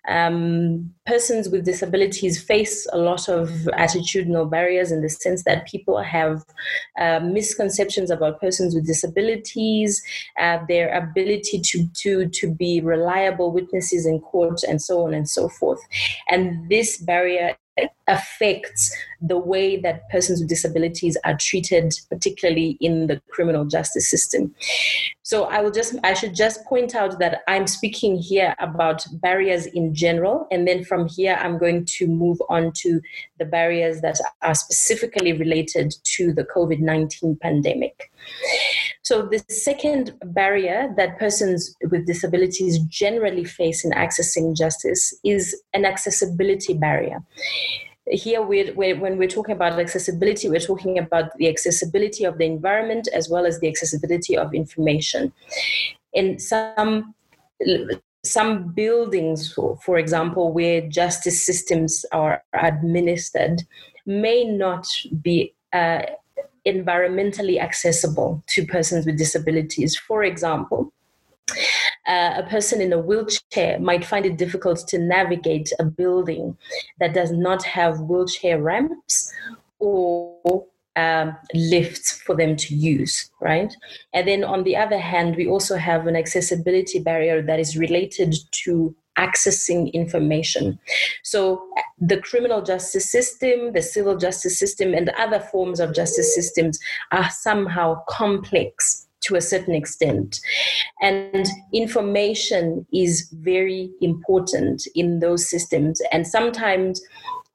Um, 0.09 0.92
persons 1.07 1.49
with 1.49 1.64
disabilities 1.64 2.42
face 2.42 2.87
a 2.92 2.99
lot 2.99 3.28
of 3.28 3.49
attitudinal 3.78 4.50
barriers 4.50 4.90
in 4.90 5.02
the 5.02 5.09
sense 5.09 5.45
that 5.45 5.66
people 5.66 6.02
have 6.02 6.45
uh, 6.99 7.21
misconceptions 7.21 8.11
about 8.11 8.40
persons 8.40 8.75
with 8.75 8.87
disabilities, 8.87 10.02
uh, 10.40 10.59
their 10.68 10.92
ability 10.95 11.61
to, 11.61 11.87
to, 11.95 12.28
to 12.28 12.52
be 12.52 12.80
reliable 12.80 13.52
witnesses 13.52 14.04
in 14.07 14.21
court, 14.21 14.62
and 14.64 14.83
so 14.83 15.07
on 15.07 15.14
and 15.14 15.28
so 15.28 15.49
forth. 15.49 15.80
And 16.28 16.68
this 16.68 16.99
barrier 16.99 17.57
affects 18.09 18.95
the 19.21 19.38
way 19.38 19.77
that 19.77 20.09
persons 20.11 20.41
with 20.41 20.49
disabilities 20.49 21.17
are 21.25 21.37
treated, 21.37 21.93
particularly 22.09 22.79
in 22.81 23.07
the 23.07 23.21
criminal 23.31 23.65
justice 23.65 24.09
system. 24.09 24.55
So 25.23 25.45
I 25.45 25.61
will 25.61 25.71
just 25.71 25.95
I 26.05 26.15
should 26.15 26.35
just 26.35 26.65
point 26.65 26.95
out 26.95 27.19
that 27.19 27.43
I'm 27.49 27.67
speaking 27.67 28.17
here 28.17 28.55
about 28.61 29.05
barriers 29.21 29.67
in 29.67 29.95
general, 29.95 30.47
and 30.50 30.67
then 30.67 30.85
from 30.85 31.09
here 31.09 31.37
I'm 31.38 31.59
going 31.59 31.85
to 31.99 32.07
move 32.07 32.38
on 32.49 32.73
to 32.77 33.00
the 33.38 33.45
barriers 33.45 34.00
that 34.00 34.19
are 34.43 34.55
specifically 34.55 35.33
related 35.33 35.95
to 36.17 36.33
the 36.33 36.45
COVID-19 36.45 37.41
pandemic. 37.41 38.11
So 39.03 39.23
the 39.23 39.45
second 39.50 40.15
barrier 40.23 40.95
that 40.97 41.19
persons 41.19 41.75
with 41.91 42.07
disabilities 42.07 42.79
generally 42.88 43.45
face 43.45 43.85
in 43.85 43.91
accessing 43.93 44.57
justice 44.57 45.12
is 45.25 45.61
an 45.75 45.85
accessibility 45.85 46.75
barrier 46.75 47.23
here 48.11 48.43
we're, 48.43 48.73
we're, 48.75 48.99
when 48.99 49.19
we're 49.19 49.29
talking 49.29 49.55
about 49.55 49.79
accessibility 49.79 50.49
we're 50.49 50.61
talking 50.61 50.99
about 50.99 51.37
the 51.38 51.49
accessibility 51.49 52.25
of 52.25 52.38
the 52.38 52.45
environment 52.45 53.09
as 53.12 53.29
well 53.29 53.47
as 53.47 53.61
the 53.61 53.69
accessibility 53.69 54.37
of 54.37 54.55
information. 54.55 55.33
In 56.12 56.38
some 56.38 57.15
some 58.25 58.73
buildings 58.73 59.53
for 59.83 59.97
example 59.99 60.53
where 60.53 60.81
justice 60.88 61.45
systems 61.45 62.05
are 62.12 62.43
administered 62.53 63.62
may 64.07 64.45
not 64.45 64.87
be 65.23 65.55
uh, 65.73 66.03
environmentally 66.67 67.61
accessible 67.61 68.43
to 68.49 68.67
persons 68.67 69.07
with 69.07 69.17
disabilities. 69.17 69.97
For 69.97 70.25
example 70.25 70.93
uh, 72.09 72.35
a 72.37 72.43
person 72.45 72.81
in 72.81 72.93
a 72.93 72.99
wheelchair 72.99 73.79
might 73.79 74.05
find 74.05 74.25
it 74.25 74.38
difficult 74.38 74.87
to 74.88 74.99
navigate 74.99 75.71
a 75.79 75.85
building 75.85 76.57
that 77.00 77.15
does 77.15 77.31
not 77.31 77.62
have 77.65 78.00
wheelchair 78.00 78.61
ramps 78.61 79.33
or 79.79 80.67
um, 80.97 81.37
lifts 81.55 82.12
for 82.12 82.35
them 82.35 82.57
to 82.57 82.75
use, 82.75 83.31
right? 83.41 83.73
And 84.12 84.27
then 84.27 84.43
on 84.43 84.65
the 84.65 84.77
other 84.77 84.99
hand, 84.99 85.37
we 85.37 85.47
also 85.47 85.77
have 85.77 86.07
an 86.07 86.17
accessibility 86.17 86.99
barrier 86.99 87.41
that 87.43 87.61
is 87.61 87.77
related 87.77 88.35
to 88.65 88.97
accessing 89.17 89.93
information. 89.93 90.79
So 91.25 91.62
the 92.00 92.21
criminal 92.21 92.62
justice 92.62 93.11
system, 93.11 93.73
the 93.73 93.83
civil 93.83 94.17
justice 94.17 94.59
system, 94.59 94.95
and 94.95 95.11
other 95.11 95.41
forms 95.41 95.81
of 95.81 95.95
justice 95.95 96.35
systems 96.35 96.79
are 97.12 97.29
somehow 97.31 98.03
complex 98.09 99.08
to 99.20 99.37
a 99.37 99.40
certain 99.40 99.75
extent. 99.75 100.40
And 101.00 101.46
information 101.72 102.87
is 102.92 103.28
very 103.32 103.90
important 104.00 104.87
in 104.94 105.20
those 105.20 105.48
systems. 105.48 106.00
And 106.12 106.26
sometimes 106.26 107.00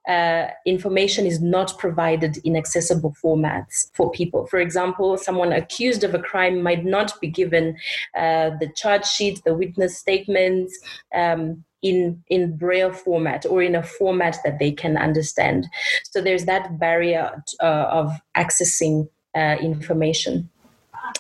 uh, 0.08 0.48
information 0.66 1.26
is 1.26 1.42
not 1.42 1.78
provided 1.78 2.38
in 2.44 2.58
accessible 2.58 3.16
formats 3.24 3.90
for 3.94 4.12
people. 4.12 4.46
For 4.48 4.60
example, 4.60 5.18
someone 5.18 5.54
accused 5.54 6.04
of 6.04 6.14
a 6.14 6.20
crime 6.20 6.62
might 6.62 6.84
not 6.84 7.20
be 7.22 7.30
given 7.30 7.78
uh, 8.18 8.52
the 8.60 8.70
charge 8.76 9.06
sheet, 9.06 9.42
the 9.46 9.56
witness 9.56 9.98
statements. 9.98 10.78
Um, 11.14 11.64
in, 11.82 12.24
in 12.30 12.56
braille 12.56 12.94
format 12.94 13.46
or 13.46 13.62
in 13.62 13.76
a 13.76 13.84
format 13.84 14.38
that 14.46 14.58
they 14.58 14.72
can 14.72 14.96
understand. 14.96 15.68
So 16.06 16.22
there's 16.22 16.46
that 16.46 16.80
barrier 16.80 17.44
uh, 17.62 17.88
of 17.92 18.14
accessing 18.38 19.10
uh, 19.36 19.58
information. 19.62 20.50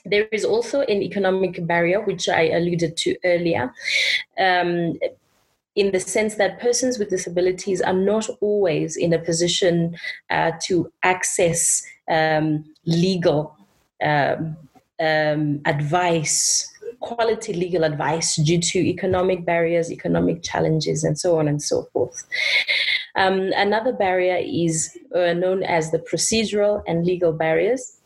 There 0.05 0.27
is 0.31 0.45
also 0.45 0.81
an 0.81 1.01
economic 1.01 1.65
barrier, 1.65 2.01
which 2.01 2.27
I 2.29 2.49
alluded 2.49 2.97
to 2.97 3.15
earlier. 3.23 3.73
Um, 4.39 4.97
in 5.75 5.91
the 5.91 5.99
sense 5.99 6.35
that 6.35 6.59
persons 6.59 6.99
with 6.99 7.09
disabilities 7.09 7.81
are 7.81 7.93
not 7.93 8.29
always 8.41 8.95
in 8.95 9.13
a 9.13 9.19
position 9.19 9.97
uh, 10.29 10.51
to 10.65 10.91
access 11.01 11.83
um, 12.09 12.63
legal 12.85 13.57
um, 14.03 14.55
um, 14.99 15.61
advice, 15.65 16.71
quality 16.99 17.53
legal 17.53 17.83
advice, 17.83 18.35
due 18.35 18.59
to 18.59 18.79
economic 18.79 19.45
barriers, 19.45 19.91
economic 19.91 20.43
challenges, 20.43 21.03
and 21.03 21.17
so 21.17 21.39
on 21.39 21.47
and 21.47 21.61
so 21.61 21.83
forth. 21.91 22.23
Um, 23.15 23.51
another 23.55 23.93
barrier 23.93 24.39
is 24.43 24.97
uh, 25.15 25.33
known 25.33 25.63
as 25.63 25.91
the 25.91 25.99
procedural 25.99 26.83
and 26.87 27.05
legal 27.05 27.31
barriers. 27.31 27.99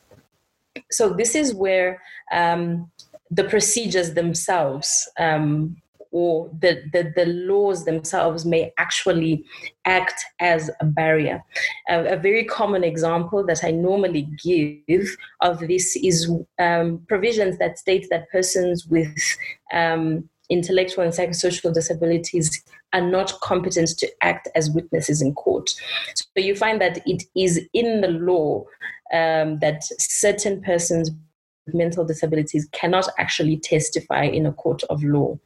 So, 0.92 1.14
this 1.14 1.36
is 1.36 1.54
where 1.54 2.02
um, 2.32 2.92
the 3.32 3.44
procedures 3.44 4.14
themselves 4.14 5.10
um, 5.20 5.78
or 6.12 6.50
the, 6.60 6.84
the, 6.94 7.12
the, 7.16 7.26
laws 7.26 7.86
themselves 7.86 8.46
may 8.46 8.74
actually 8.78 9.44
act 9.86 10.24
as 10.40 10.72
a 10.80 10.86
barrier. 10.86 11.44
a 11.90 12.18
very 12.18 12.46
common 12.46 12.84
example 12.84 13.46
that 13.46 13.64
I 13.64 13.72
normally 13.72 14.28
give 14.44 15.16
of 15.42 15.60
this 15.60 15.96
is 15.98 16.32
um, 16.60 17.06
provisions 17.08 17.58
that 17.58 17.78
state 17.78 18.08
that 18.10 18.30
persons 18.32 18.88
with 18.88 19.16
um, 19.74 20.30
intellectual 20.50 21.04
and 21.04 21.13
psychosocial 21.13 21.74
disabilities 21.74 22.63
are 22.94 23.01
not 23.01 23.39
competent 23.42 23.89
to 23.98 24.10
act 24.22 24.48
as 24.56 24.72
witnesses 24.72 25.22
in 25.22 25.34
court. 25.34 25.70
So 26.16 26.25
you 26.36 26.56
find 26.56 26.80
that 26.82 27.01
it 27.06 27.24
is 27.36 27.68
in 27.74 28.01
the 28.01 28.08
law 28.08 28.63
um, 29.13 29.60
that 29.60 29.84
certain 30.00 30.62
persons 30.62 31.12
with 31.66 31.75
mental 31.75 32.06
disabilities 32.06 32.68
cannot 32.72 33.08
actually 33.18 33.58
testify 33.58 34.24
in 34.24 34.46
a 34.46 34.54
court 34.54 34.84
of 34.89 35.04
law. 35.04 35.38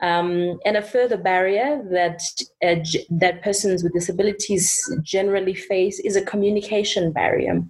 Um, 0.00 0.58
and 0.66 0.76
a 0.76 0.82
further 0.82 1.16
barrier 1.16 1.82
that 1.90 2.20
uh, 2.62 2.76
that 3.10 3.42
persons 3.42 3.82
with 3.82 3.94
disabilities 3.94 4.82
generally 5.02 5.54
face 5.54 5.98
is 6.00 6.16
a 6.16 6.22
communication 6.22 7.12
barrier. 7.12 7.62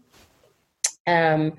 Um, 1.07 1.57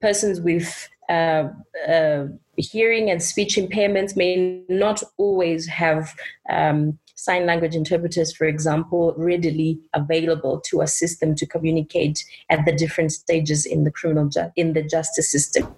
persons 0.00 0.40
with 0.40 0.88
uh, 1.08 1.48
uh, 1.88 2.26
hearing 2.56 3.10
and 3.10 3.22
speech 3.22 3.56
impairments 3.56 4.16
may 4.16 4.62
not 4.68 5.02
always 5.18 5.66
have 5.66 6.14
um, 6.50 6.98
sign 7.14 7.46
language 7.46 7.74
interpreters, 7.74 8.34
for 8.34 8.46
example, 8.46 9.14
readily 9.16 9.80
available 9.94 10.60
to 10.60 10.80
assist 10.80 11.20
them 11.20 11.34
to 11.34 11.46
communicate 11.46 12.24
at 12.50 12.64
the 12.64 12.72
different 12.72 13.12
stages 13.12 13.66
in 13.66 13.84
the 13.84 13.90
criminal 13.90 14.28
ju- 14.28 14.52
in 14.56 14.72
the 14.72 14.82
justice 14.82 15.30
system. 15.30 15.74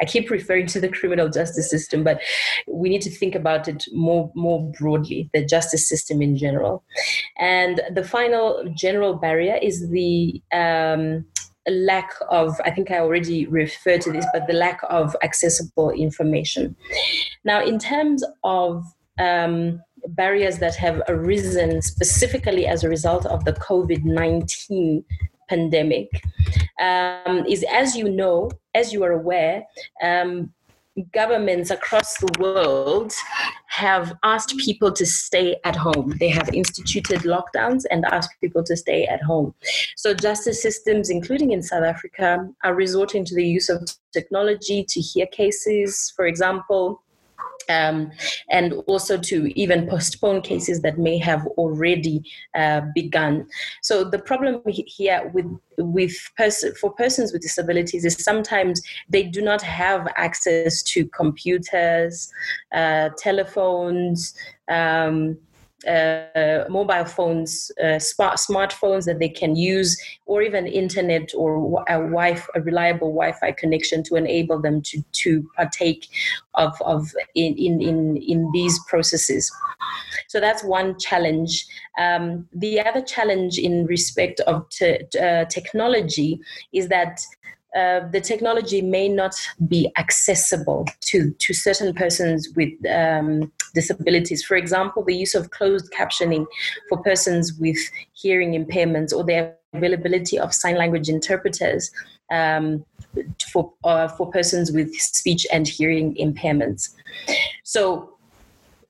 I 0.00 0.04
keep 0.04 0.28
referring 0.30 0.66
to 0.68 0.80
the 0.80 0.88
criminal 0.88 1.28
justice 1.28 1.70
system, 1.70 2.02
but 2.02 2.20
we 2.66 2.88
need 2.88 3.02
to 3.02 3.10
think 3.10 3.34
about 3.34 3.68
it 3.68 3.84
more 3.92 4.30
more 4.34 4.72
broadly, 4.78 5.30
the 5.32 5.44
justice 5.44 5.88
system 5.88 6.20
in 6.20 6.36
general. 6.36 6.82
And 7.38 7.80
the 7.92 8.02
final 8.02 8.64
general 8.76 9.14
barrier 9.14 9.58
is 9.62 9.88
the 9.90 10.42
um, 10.52 11.24
lack 11.70 12.12
of 12.30 12.60
i 12.64 12.70
think 12.70 12.90
i 12.90 12.98
already 12.98 13.46
referred 13.46 14.00
to 14.00 14.12
this 14.12 14.26
but 14.32 14.46
the 14.46 14.52
lack 14.52 14.80
of 14.88 15.16
accessible 15.22 15.90
information. 15.90 16.76
Now 17.44 17.64
in 17.64 17.78
terms 17.78 18.24
of 18.44 18.84
um, 19.18 19.82
barriers 20.08 20.58
that 20.58 20.76
have 20.76 21.02
arisen 21.08 21.82
specifically 21.82 22.66
as 22.66 22.84
a 22.84 22.88
result 22.88 23.26
of 23.26 23.44
the 23.44 23.52
COVID 23.54 24.04
19 24.04 25.04
pandemic 25.48 26.08
um, 26.80 27.44
is, 27.48 27.64
as 27.72 27.96
you 27.96 28.08
know, 28.08 28.50
as 28.74 28.92
you 28.92 29.02
are 29.04 29.12
aware, 29.12 29.64
um, 30.02 30.52
governments 31.12 31.70
across 31.70 32.16
the 32.18 32.32
world 32.38 33.12
have 33.66 34.14
asked 34.22 34.56
people 34.58 34.90
to 34.92 35.04
stay 35.04 35.56
at 35.64 35.76
home. 35.76 36.14
They 36.18 36.28
have 36.28 36.48
instituted 36.54 37.20
lockdowns 37.20 37.84
and 37.90 38.04
asked 38.06 38.40
people 38.40 38.64
to 38.64 38.76
stay 38.76 39.06
at 39.06 39.22
home. 39.22 39.54
So, 39.96 40.14
justice 40.14 40.62
systems, 40.62 41.10
including 41.10 41.52
in 41.52 41.62
South 41.62 41.84
Africa, 41.84 42.48
are 42.64 42.74
resorting 42.74 43.24
to 43.26 43.34
the 43.34 43.46
use 43.46 43.68
of 43.68 43.88
technology 44.12 44.84
to 44.88 45.00
hear 45.00 45.26
cases, 45.26 46.12
for 46.16 46.26
example 46.26 47.02
um, 47.68 48.10
and 48.50 48.74
also 48.86 49.16
to 49.18 49.58
even 49.58 49.88
postpone 49.88 50.42
cases 50.42 50.82
that 50.82 50.98
may 50.98 51.18
have 51.18 51.46
already 51.58 52.22
uh, 52.54 52.82
begun. 52.94 53.46
So 53.82 54.04
the 54.04 54.18
problem 54.18 54.62
here 54.66 55.30
with 55.34 55.46
with 55.78 56.14
pers- 56.36 56.78
for 56.80 56.92
persons 56.92 57.32
with 57.32 57.42
disabilities 57.42 58.04
is 58.04 58.16
sometimes 58.22 58.80
they 59.08 59.24
do 59.24 59.42
not 59.42 59.60
have 59.62 60.08
access 60.16 60.82
to 60.84 61.06
computers, 61.08 62.32
uh, 62.72 63.10
telephones. 63.18 64.34
Um, 64.68 65.38
uh, 65.86 66.64
mobile 66.68 67.04
phones, 67.04 67.70
uh, 67.82 67.98
smart 67.98 68.38
smartphones 68.38 69.04
that 69.04 69.18
they 69.18 69.28
can 69.28 69.56
use, 69.56 70.00
or 70.26 70.42
even 70.42 70.66
internet 70.66 71.30
or 71.34 71.82
a, 71.88 71.98
wi- 71.98 72.42
a 72.54 72.60
reliable 72.60 73.12
Wi-Fi 73.12 73.52
connection 73.52 74.02
to 74.04 74.16
enable 74.16 74.60
them 74.60 74.82
to 74.82 75.02
to 75.12 75.48
partake 75.56 76.06
of 76.54 76.80
of 76.82 77.12
in 77.34 77.56
in 77.56 77.80
in, 77.80 78.16
in 78.16 78.50
these 78.52 78.78
processes. 78.88 79.50
So 80.28 80.40
that's 80.40 80.64
one 80.64 80.98
challenge. 80.98 81.66
Um, 81.98 82.48
the 82.52 82.80
other 82.80 83.02
challenge 83.02 83.58
in 83.58 83.86
respect 83.86 84.40
of 84.40 84.68
t- 84.70 85.00
uh, 85.20 85.44
technology 85.46 86.40
is 86.72 86.88
that 86.88 87.20
uh, 87.74 88.08
the 88.10 88.20
technology 88.20 88.80
may 88.80 89.08
not 89.08 89.34
be 89.68 89.92
accessible 89.98 90.86
to, 91.00 91.30
to 91.32 91.52
certain 91.52 91.92
persons 91.94 92.48
with 92.56 92.72
um, 92.86 93.52
disabilities. 93.74 94.44
For 94.44 94.56
example, 94.56 95.04
the 95.04 95.14
use 95.14 95.34
of 95.34 95.50
closed 95.50 95.92
captioning 95.92 96.46
for 96.88 97.02
persons 97.02 97.54
with 97.54 97.78
hearing 98.14 98.52
impairments 98.52 99.12
or 99.12 99.24
the 99.24 99.54
availability 99.74 100.38
of 100.38 100.54
sign 100.54 100.76
language 100.76 101.08
interpreters 101.08 101.90
um, 102.30 102.84
for, 103.52 103.72
uh, 103.84 104.08
for 104.08 104.30
persons 104.30 104.72
with 104.72 104.94
speech 104.94 105.46
and 105.52 105.68
hearing 105.68 106.14
impairments. 106.14 106.94
So, 107.64 108.12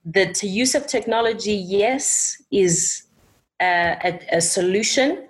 the 0.05 0.33
use 0.43 0.77
of 0.77 0.87
technology, 0.87 1.55
yes, 1.55 2.41
is 2.53 3.03
uh, 3.61 3.97
a, 4.05 4.21
a 4.33 4.41
solution 4.41 5.27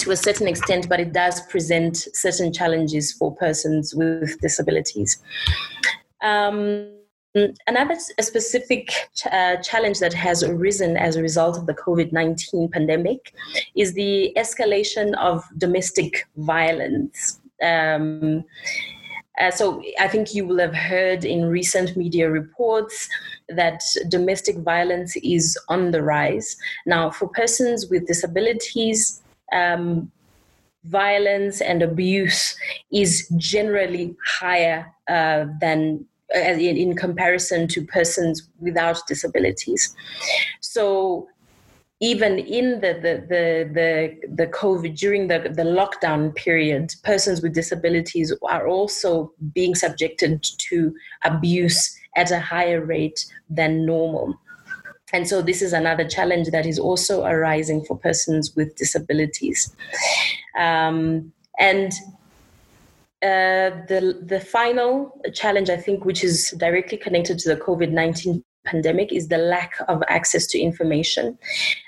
to 0.00 0.10
a 0.10 0.16
certain 0.16 0.48
extent, 0.48 0.88
but 0.88 1.00
it 1.00 1.12
does 1.12 1.40
present 1.46 2.08
certain 2.14 2.52
challenges 2.52 3.12
for 3.12 3.34
persons 3.36 3.94
with 3.94 4.40
disabilities. 4.40 5.18
Um, 6.22 6.92
another 7.66 7.96
specific 8.20 8.88
ch- 9.14 9.26
uh, 9.26 9.56
challenge 9.56 10.00
that 10.00 10.14
has 10.14 10.42
arisen 10.42 10.96
as 10.96 11.16
a 11.16 11.22
result 11.22 11.56
of 11.56 11.66
the 11.66 11.74
COVID 11.74 12.12
19 12.12 12.68
pandemic 12.68 13.32
is 13.76 13.94
the 13.94 14.32
escalation 14.36 15.14
of 15.16 15.44
domestic 15.58 16.26
violence. 16.36 17.40
Um, 17.62 18.44
uh, 19.40 19.50
so 19.50 19.82
I 19.98 20.08
think 20.08 20.34
you 20.34 20.46
will 20.46 20.58
have 20.58 20.74
heard 20.74 21.24
in 21.24 21.46
recent 21.46 21.96
media 21.96 22.30
reports 22.30 23.08
that 23.48 23.82
domestic 24.08 24.58
violence 24.58 25.16
is 25.16 25.56
on 25.68 25.92
the 25.92 26.02
rise. 26.02 26.56
Now, 26.84 27.10
for 27.10 27.28
persons 27.28 27.88
with 27.88 28.06
disabilities, 28.06 29.22
um, 29.52 30.10
violence 30.84 31.60
and 31.60 31.82
abuse 31.82 32.56
is 32.92 33.28
generally 33.36 34.16
higher 34.24 34.86
uh, 35.08 35.46
than 35.60 36.04
uh, 36.34 36.38
in, 36.38 36.76
in 36.76 36.96
comparison 36.96 37.68
to 37.68 37.84
persons 37.84 38.48
without 38.60 39.06
disabilities. 39.06 39.94
So 40.60 41.28
even 42.00 42.38
in 42.38 42.80
the 42.80 42.94
the 42.94 43.26
the 43.28 43.70
the, 43.74 44.34
the 44.34 44.46
COVID 44.46 44.96
during 44.96 45.28
the, 45.28 45.40
the 45.40 45.64
lockdown 45.64 46.34
period, 46.34 46.94
persons 47.04 47.42
with 47.42 47.52
disabilities 47.52 48.32
are 48.48 48.66
also 48.66 49.32
being 49.52 49.74
subjected 49.74 50.42
to 50.70 50.94
abuse 51.24 51.94
at 52.16 52.30
a 52.30 52.40
higher 52.40 52.84
rate 52.84 53.26
than 53.50 53.84
normal. 53.84 54.38
And 55.12 55.26
so 55.26 55.42
this 55.42 55.62
is 55.62 55.72
another 55.72 56.06
challenge 56.08 56.48
that 56.50 56.66
is 56.66 56.78
also 56.78 57.24
arising 57.24 57.84
for 57.84 57.96
persons 57.98 58.54
with 58.54 58.76
disabilities. 58.76 59.74
Um, 60.58 61.32
and 61.58 61.92
uh, 63.22 63.84
the 63.88 64.20
the 64.22 64.40
final 64.40 65.20
challenge, 65.34 65.68
I 65.68 65.76
think, 65.76 66.04
which 66.04 66.24
is 66.24 66.52
directly 66.56 66.96
connected 66.96 67.38
to 67.40 67.54
the 67.54 67.60
COVID 67.60 67.90
nineteen 67.90 68.42
pandemic 68.64 69.12
is 69.12 69.28
the 69.28 69.38
lack 69.38 69.74
of 69.88 70.02
access 70.08 70.46
to 70.48 70.58
information. 70.58 71.38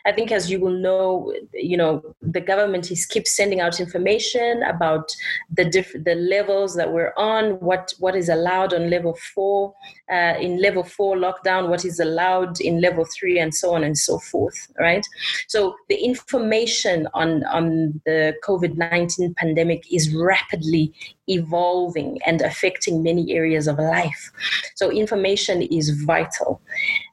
I 0.06 0.12
think, 0.12 0.32
as 0.32 0.50
you 0.50 0.58
will 0.60 0.72
know, 0.72 1.32
you 1.52 1.76
know 1.76 2.02
the 2.20 2.40
government 2.40 2.90
is 2.90 3.06
keeps 3.06 3.36
sending 3.36 3.60
out 3.60 3.80
information 3.80 4.62
about 4.62 5.14
the 5.50 5.64
diff- 5.64 6.04
the 6.04 6.14
levels 6.14 6.74
that 6.76 6.92
we're 6.92 7.12
on, 7.16 7.52
what 7.60 7.92
what 7.98 8.16
is 8.16 8.28
allowed 8.28 8.74
on 8.74 8.90
level 8.90 9.16
four, 9.34 9.74
uh, 10.10 10.34
in 10.40 10.60
level 10.60 10.82
four 10.82 11.16
lockdown, 11.16 11.68
what 11.68 11.84
is 11.84 12.00
allowed 12.00 12.60
in 12.60 12.80
level 12.80 13.04
three, 13.04 13.38
and 13.38 13.54
so 13.54 13.74
on 13.74 13.84
and 13.84 13.96
so 13.96 14.18
forth. 14.18 14.68
Right. 14.78 15.06
So 15.48 15.76
the 15.88 15.96
information 15.96 17.08
on 17.14 17.44
on 17.44 18.00
the 18.06 18.34
COVID 18.44 18.76
nineteen 18.76 19.34
pandemic 19.34 19.84
is 19.92 20.14
rapidly 20.14 20.92
evolving 21.28 22.18
and 22.26 22.40
affecting 22.40 23.02
many 23.02 23.32
areas 23.32 23.68
of 23.68 23.78
life. 23.78 24.30
So 24.74 24.90
information 24.90 25.62
is 25.62 25.90
vital 26.04 26.60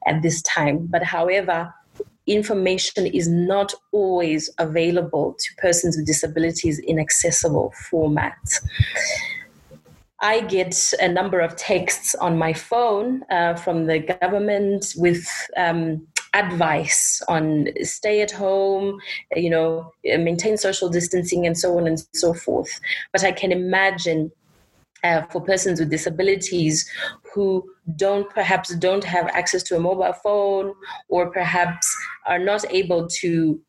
at 0.06 0.22
this 0.22 0.42
time. 0.42 0.86
But 0.86 1.02
however, 1.02 1.72
information 2.26 3.06
is 3.06 3.28
not 3.28 3.74
always 3.92 4.50
available 4.58 5.34
to 5.38 5.54
persons 5.58 5.96
with 5.96 6.06
disabilities 6.06 6.78
in 6.78 6.98
accessible 6.98 7.72
formats. 7.90 8.60
I 10.22 10.42
get 10.42 10.92
a 11.00 11.08
number 11.08 11.40
of 11.40 11.56
texts 11.56 12.14
on 12.16 12.38
my 12.38 12.52
phone 12.52 13.22
uh, 13.30 13.54
from 13.54 13.86
the 13.86 13.98
government 14.00 14.92
with 14.96 15.26
um, 15.56 16.06
advice 16.34 17.22
on 17.26 17.68
stay 17.82 18.20
at 18.20 18.30
home, 18.30 18.98
you 19.34 19.50
know, 19.50 19.92
maintain 20.04 20.56
social 20.56 20.88
distancing, 20.88 21.46
and 21.46 21.58
so 21.58 21.76
on 21.78 21.86
and 21.86 22.04
so 22.12 22.34
forth. 22.34 22.80
But 23.12 23.24
I 23.24 23.32
can 23.32 23.50
imagine 23.50 24.30
for 25.30 25.40
persons 25.40 25.80
with 25.80 25.90
disabilities 25.90 26.88
who 27.34 27.64
don't 27.96 28.28
perhaps 28.30 28.74
don't 28.76 29.04
have 29.04 29.26
access 29.28 29.62
to 29.62 29.76
a 29.76 29.80
mobile 29.80 30.12
phone 30.12 30.74
or 31.08 31.30
perhaps 31.30 31.86
are 32.26 32.38
not 32.38 32.64
able 32.72 33.06
to 33.08 33.60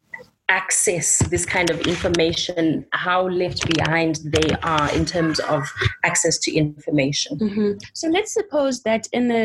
access 0.49 1.19
this 1.29 1.45
kind 1.45 1.69
of 1.69 1.79
information 1.87 2.85
how 2.91 3.25
left 3.29 3.65
behind 3.77 4.19
they 4.25 4.49
are 4.63 4.93
in 4.93 5.05
terms 5.05 5.39
of 5.39 5.63
access 6.03 6.37
to 6.37 6.53
information 6.53 7.39
mm-hmm. 7.39 7.71
so 7.93 8.09
let's 8.09 8.33
suppose 8.33 8.83
that 8.83 9.07
in 9.13 9.31
a 9.31 9.43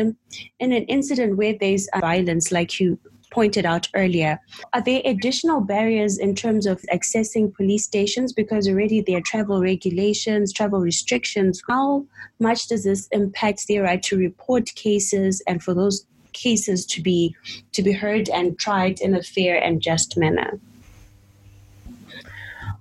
in 0.59 0.73
an 0.73 0.83
incident 0.83 1.37
where 1.37 1.55
there's 1.61 1.87
violence 2.01 2.51
like 2.51 2.77
you 2.79 2.99
pointed 3.31 3.65
out 3.65 3.87
earlier. 3.93 4.39
Are 4.73 4.81
there 4.81 5.01
additional 5.05 5.61
barriers 5.61 6.17
in 6.17 6.35
terms 6.35 6.65
of 6.65 6.81
accessing 6.93 7.53
police 7.53 7.85
stations 7.85 8.33
because 8.33 8.67
already 8.67 9.01
there 9.01 9.17
are 9.17 9.21
travel 9.21 9.61
regulations, 9.61 10.53
travel 10.53 10.79
restrictions? 10.79 11.61
How 11.67 12.05
much 12.39 12.67
does 12.67 12.83
this 12.83 13.07
impact 13.11 13.67
their 13.67 13.83
right 13.83 14.01
to 14.03 14.17
report 14.17 14.73
cases 14.75 15.41
and 15.47 15.61
for 15.61 15.73
those 15.73 16.05
cases 16.33 16.85
to 16.85 17.01
be 17.01 17.35
to 17.71 17.81
be 17.81 17.91
heard 17.91 18.29
and 18.29 18.57
tried 18.59 18.99
in 19.01 19.15
a 19.15 19.23
fair 19.23 19.57
and 19.61 19.81
just 19.81 20.17
manner? 20.17 20.59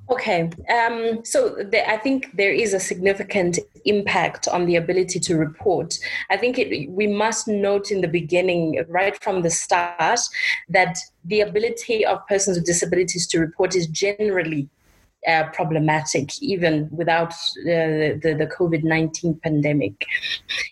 Okay, 0.08 0.50
um, 0.70 1.24
so 1.24 1.56
the, 1.56 1.88
I 1.90 1.96
think 1.96 2.36
there 2.36 2.52
is 2.52 2.74
a 2.74 2.78
significant 2.78 3.58
impact 3.84 4.46
on 4.46 4.66
the 4.66 4.76
ability 4.76 5.18
to 5.18 5.36
report. 5.36 5.98
I 6.30 6.36
think 6.36 6.58
it, 6.58 6.88
we 6.90 7.08
must 7.08 7.48
note 7.48 7.90
in 7.90 8.02
the 8.02 8.08
beginning, 8.08 8.84
right 8.88 9.20
from 9.20 9.42
the 9.42 9.50
start, 9.50 10.20
that 10.68 10.96
the 11.24 11.40
ability 11.40 12.06
of 12.06 12.24
persons 12.28 12.56
with 12.56 12.66
disabilities 12.66 13.26
to 13.28 13.40
report 13.40 13.74
is 13.74 13.88
generally 13.88 14.68
uh, 15.26 15.44
problematic, 15.52 16.40
even 16.40 16.88
without 16.92 17.32
uh, 17.32 18.14
the, 18.22 18.36
the 18.38 18.48
COVID 18.56 18.84
19 18.84 19.40
pandemic, 19.42 20.06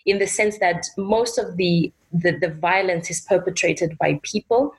in 0.05 0.19
the 0.19 0.27
sense 0.27 0.59
that 0.59 0.85
most 0.97 1.37
of 1.37 1.57
the, 1.57 1.91
the, 2.13 2.37
the 2.39 2.51
violence 2.51 3.09
is 3.09 3.19
perpetrated 3.19 3.97
by 3.97 4.17
people 4.23 4.73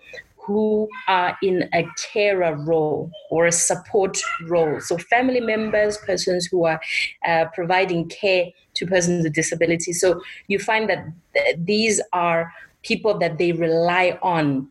who 0.46 0.88
are 1.08 1.36
in 1.42 1.68
a 1.74 1.84
carer 2.12 2.54
role 2.54 3.10
or 3.30 3.46
a 3.46 3.52
support 3.52 4.16
role. 4.46 4.80
So, 4.80 4.96
family 4.96 5.40
members, 5.40 5.98
persons 5.98 6.46
who 6.46 6.64
are 6.66 6.80
uh, 7.26 7.46
providing 7.52 8.08
care 8.08 8.46
to 8.74 8.86
persons 8.86 9.24
with 9.24 9.34
disabilities. 9.34 10.00
So, 10.00 10.20
you 10.46 10.58
find 10.58 10.88
that 10.88 11.04
th- 11.34 11.56
these 11.58 12.00
are 12.12 12.52
people 12.82 13.18
that 13.18 13.38
they 13.38 13.52
rely 13.52 14.18
on 14.22 14.68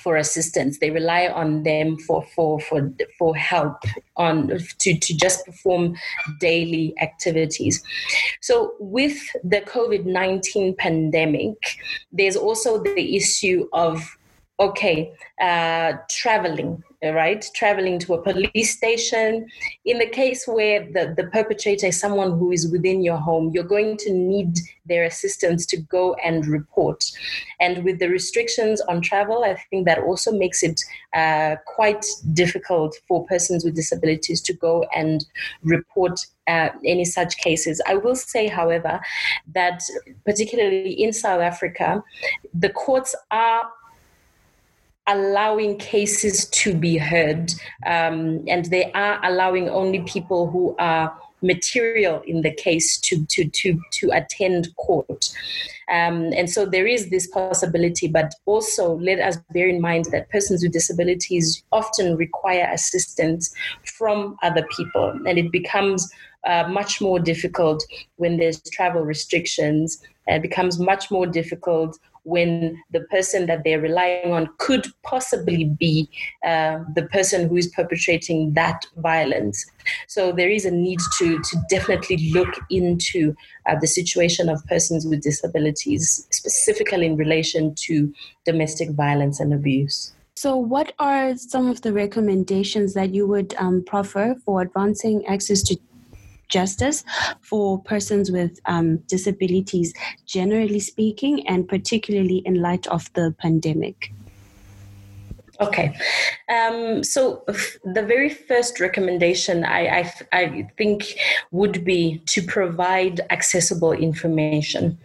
for 0.00 0.16
assistance 0.16 0.78
they 0.78 0.90
rely 0.90 1.28
on 1.28 1.62
them 1.62 1.96
for 1.98 2.24
for 2.34 2.58
for 2.58 2.90
for 3.18 3.36
help 3.36 3.76
on 4.16 4.48
to 4.78 4.98
to 4.98 5.14
just 5.14 5.44
perform 5.44 5.94
daily 6.40 6.94
activities 7.00 7.82
so 8.40 8.74
with 8.80 9.18
the 9.44 9.60
covid-19 9.60 10.76
pandemic 10.78 11.56
there's 12.10 12.34
also 12.34 12.82
the 12.82 13.14
issue 13.14 13.68
of 13.72 14.16
okay, 14.60 15.12
uh, 15.40 15.94
traveling, 16.08 16.82
right? 17.02 17.44
Traveling 17.54 17.98
to 18.00 18.14
a 18.14 18.22
police 18.22 18.76
station. 18.76 19.46
In 19.84 19.98
the 19.98 20.06
case 20.06 20.46
where 20.46 20.80
the, 20.92 21.12
the 21.16 21.24
perpetrator 21.24 21.88
is 21.88 21.98
someone 21.98 22.38
who 22.38 22.52
is 22.52 22.70
within 22.70 23.02
your 23.02 23.16
home, 23.16 23.50
you're 23.52 23.64
going 23.64 23.96
to 23.98 24.12
need 24.12 24.58
their 24.86 25.04
assistance 25.04 25.66
to 25.66 25.76
go 25.76 26.14
and 26.24 26.46
report. 26.46 27.04
And 27.60 27.84
with 27.84 27.98
the 27.98 28.08
restrictions 28.08 28.80
on 28.82 29.00
travel, 29.00 29.42
I 29.44 29.56
think 29.70 29.86
that 29.86 29.98
also 29.98 30.30
makes 30.30 30.62
it 30.62 30.80
uh, 31.14 31.56
quite 31.66 32.04
difficult 32.32 32.94
for 33.08 33.26
persons 33.26 33.64
with 33.64 33.74
disabilities 33.74 34.40
to 34.42 34.52
go 34.52 34.86
and 34.94 35.24
report 35.62 36.24
uh, 36.46 36.68
any 36.84 37.04
such 37.04 37.38
cases. 37.38 37.80
I 37.88 37.96
will 37.96 38.16
say, 38.16 38.46
however, 38.46 39.00
that 39.52 39.82
particularly 40.24 40.92
in 40.92 41.12
South 41.12 41.40
Africa, 41.40 42.04
the 42.52 42.68
courts 42.68 43.14
are 43.30 43.64
allowing 45.06 45.78
cases 45.78 46.46
to 46.46 46.74
be 46.74 46.96
heard, 46.96 47.52
um, 47.86 48.44
and 48.48 48.66
they 48.66 48.90
are 48.92 49.20
allowing 49.24 49.68
only 49.68 50.00
people 50.02 50.50
who 50.50 50.74
are 50.78 51.14
material 51.42 52.22
in 52.26 52.40
the 52.40 52.50
case 52.50 52.98
to 52.98 53.24
to 53.26 53.44
to 53.50 53.78
to 53.92 54.10
attend 54.10 54.74
court. 54.76 55.30
Um, 55.90 56.32
and 56.32 56.48
so 56.48 56.64
there 56.64 56.86
is 56.86 57.10
this 57.10 57.26
possibility, 57.26 58.08
but 58.08 58.34
also 58.46 58.96
let 58.96 59.20
us 59.20 59.36
bear 59.52 59.68
in 59.68 59.80
mind 59.80 60.06
that 60.06 60.30
persons 60.30 60.62
with 60.62 60.72
disabilities 60.72 61.62
often 61.72 62.16
require 62.16 62.66
assistance 62.72 63.54
from 63.98 64.36
other 64.42 64.66
people, 64.74 65.10
and 65.26 65.38
it 65.38 65.52
becomes 65.52 66.10
uh, 66.46 66.66
much 66.68 67.00
more 67.00 67.18
difficult 67.18 67.84
when 68.16 68.38
there's 68.38 68.60
travel 68.72 69.02
restrictions. 69.02 70.02
It 70.26 70.40
becomes 70.40 70.78
much 70.78 71.10
more 71.10 71.26
difficult 71.26 71.98
when 72.24 72.82
the 72.90 73.00
person 73.02 73.46
that 73.46 73.62
they're 73.64 73.80
relying 73.80 74.32
on 74.32 74.48
could 74.58 74.86
possibly 75.02 75.64
be 75.64 76.08
uh, 76.44 76.80
the 76.94 77.06
person 77.12 77.48
who 77.48 77.56
is 77.56 77.68
perpetrating 77.68 78.52
that 78.54 78.84
violence. 78.96 79.64
So 80.08 80.32
there 80.32 80.50
is 80.50 80.64
a 80.64 80.70
need 80.70 80.98
to, 81.18 81.38
to 81.38 81.56
definitely 81.70 82.30
look 82.32 82.54
into 82.70 83.34
uh, 83.66 83.76
the 83.78 83.86
situation 83.86 84.48
of 84.48 84.64
persons 84.66 85.06
with 85.06 85.22
disabilities, 85.22 86.26
specifically 86.32 87.06
in 87.06 87.16
relation 87.16 87.74
to 87.86 88.12
domestic 88.44 88.90
violence 88.90 89.40
and 89.40 89.52
abuse. 89.52 90.14
So, 90.36 90.56
what 90.56 90.92
are 90.98 91.36
some 91.36 91.68
of 91.68 91.82
the 91.82 91.92
recommendations 91.92 92.92
that 92.94 93.14
you 93.14 93.24
would 93.28 93.54
um, 93.56 93.84
proffer 93.84 94.34
for 94.44 94.62
advancing 94.62 95.24
access 95.26 95.62
to 95.62 95.76
justice 96.48 97.04
for 97.40 97.82
persons 97.82 98.30
with 98.30 98.58
um, 98.66 98.98
disabilities, 99.08 99.92
generally 100.26 100.80
speaking, 100.80 101.46
and 101.46 101.68
particularly 101.68 102.42
in 102.44 102.60
light 102.60 102.86
of 102.88 103.12
the 103.14 103.34
pandemic? 103.38 104.12
Okay, 105.60 105.96
um, 106.48 107.04
so 107.04 107.44
the 107.46 108.02
very 108.02 108.28
first 108.28 108.80
recommendation 108.80 109.64
I, 109.64 110.12
think 110.76 111.04
would 111.52 111.84
be 111.84 112.18
to 112.26 112.42
provide 112.42 113.20
accessible 113.30 113.92
information. 113.92 114.98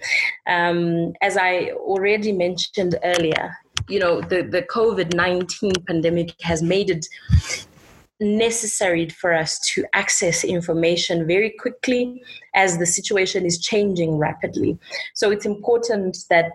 Um, 0.48 1.14
as 1.22 1.38
I 1.38 1.72
already 1.76 2.32
mentioned 2.32 2.98
earlier, 3.04 3.56
you 3.88 4.00
know, 4.00 4.22
the, 4.22 4.42
the 4.42 4.64
COVID 4.64 5.14
19 5.14 5.72
pandemic 5.88 6.34
has 6.42 6.64
made 6.64 6.90
it 6.90 7.06
necessary 8.20 9.10
for 9.10 9.34
us 9.34 9.60
to 9.60 9.86
access 9.94 10.44
information 10.44 11.26
very 11.26 11.52
quickly 11.52 12.22
as 12.54 12.78
the 12.78 12.86
situation 12.86 13.46
is 13.46 13.60
changing 13.60 14.18
rapidly. 14.18 14.78
So 15.14 15.32
it's 15.32 15.46
important 15.46 16.18
that 16.30 16.54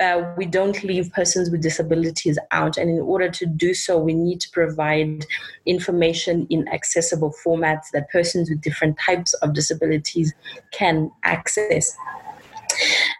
uh, 0.00 0.32
we 0.36 0.46
don't 0.46 0.82
leave 0.82 1.12
persons 1.12 1.50
with 1.50 1.62
disabilities 1.62 2.38
out. 2.50 2.76
And 2.76 2.90
in 2.90 3.00
order 3.00 3.30
to 3.30 3.46
do 3.46 3.72
so, 3.72 3.98
we 3.98 4.14
need 4.14 4.40
to 4.40 4.50
provide 4.50 5.24
information 5.64 6.46
in 6.50 6.66
accessible 6.68 7.32
formats 7.44 7.90
that 7.92 8.10
persons 8.10 8.50
with 8.50 8.60
different 8.60 8.98
types 8.98 9.32
of 9.34 9.54
disabilities 9.54 10.34
can 10.72 11.10
access. 11.22 11.96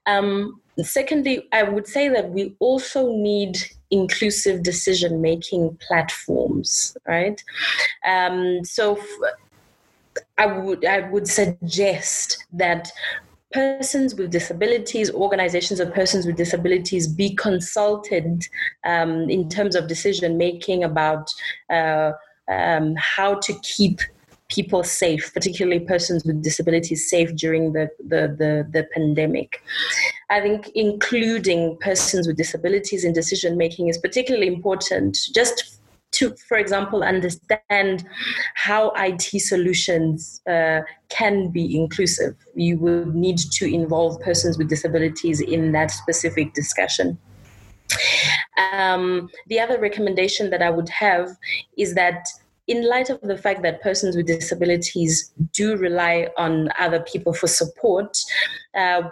Um, 0.06 0.60
secondly, 0.82 1.46
I 1.52 1.62
would 1.62 1.86
say 1.86 2.08
that 2.08 2.30
we 2.30 2.56
also 2.58 3.12
need 3.12 3.58
inclusive 3.92 4.62
decision 4.62 5.20
making 5.20 5.78
platforms, 5.86 6.96
right? 7.06 7.42
Um, 8.04 8.64
so 8.64 8.96
f- 8.96 10.24
I 10.38 10.46
would 10.46 10.84
I 10.84 11.08
would 11.10 11.28
suggest 11.28 12.44
that 12.52 12.90
persons 13.52 14.14
with 14.14 14.30
disabilities, 14.30 15.10
organizations 15.12 15.78
of 15.78 15.92
persons 15.92 16.26
with 16.26 16.36
disabilities 16.36 17.06
be 17.06 17.34
consulted 17.34 18.42
um, 18.84 19.28
in 19.28 19.48
terms 19.48 19.76
of 19.76 19.88
decision 19.88 20.38
making 20.38 20.84
about 20.84 21.28
uh, 21.70 22.12
um, 22.48 22.94
how 22.96 23.34
to 23.34 23.52
keep 23.62 24.00
people 24.52 24.84
safe, 24.84 25.32
particularly 25.32 25.80
persons 25.80 26.24
with 26.24 26.42
disabilities 26.42 27.08
safe 27.08 27.34
during 27.34 27.72
the, 27.72 27.88
the, 27.98 28.22
the, 28.38 28.66
the 28.70 28.86
pandemic. 28.92 29.62
I 30.30 30.40
think 30.40 30.70
including 30.74 31.78
persons 31.78 32.26
with 32.26 32.36
disabilities 32.36 33.04
in 33.04 33.12
decision 33.12 33.56
making 33.56 33.88
is 33.88 33.98
particularly 33.98 34.48
important 34.48 35.16
just 35.34 35.78
to, 36.12 36.34
for 36.46 36.58
example, 36.58 37.02
understand 37.02 38.06
how 38.54 38.92
IT 38.96 39.22
solutions 39.40 40.42
uh, 40.46 40.80
can 41.08 41.50
be 41.50 41.74
inclusive. 41.74 42.36
You 42.54 42.78
will 42.78 43.06
need 43.06 43.38
to 43.38 43.64
involve 43.64 44.20
persons 44.20 44.58
with 44.58 44.68
disabilities 44.68 45.40
in 45.40 45.72
that 45.72 45.90
specific 45.90 46.52
discussion. 46.52 47.18
Um, 48.72 49.30
the 49.48 49.60
other 49.60 49.80
recommendation 49.80 50.50
that 50.50 50.62
I 50.62 50.70
would 50.70 50.90
have 50.90 51.30
is 51.78 51.94
that 51.94 52.26
in 52.68 52.88
light 52.88 53.10
of 53.10 53.20
the 53.22 53.36
fact 53.36 53.62
that 53.62 53.82
persons 53.82 54.16
with 54.16 54.26
disabilities 54.26 55.32
do 55.52 55.76
rely 55.76 56.28
on 56.36 56.68
other 56.78 57.00
people 57.00 57.32
for 57.32 57.48
support, 57.48 58.18
uh, 58.74 59.02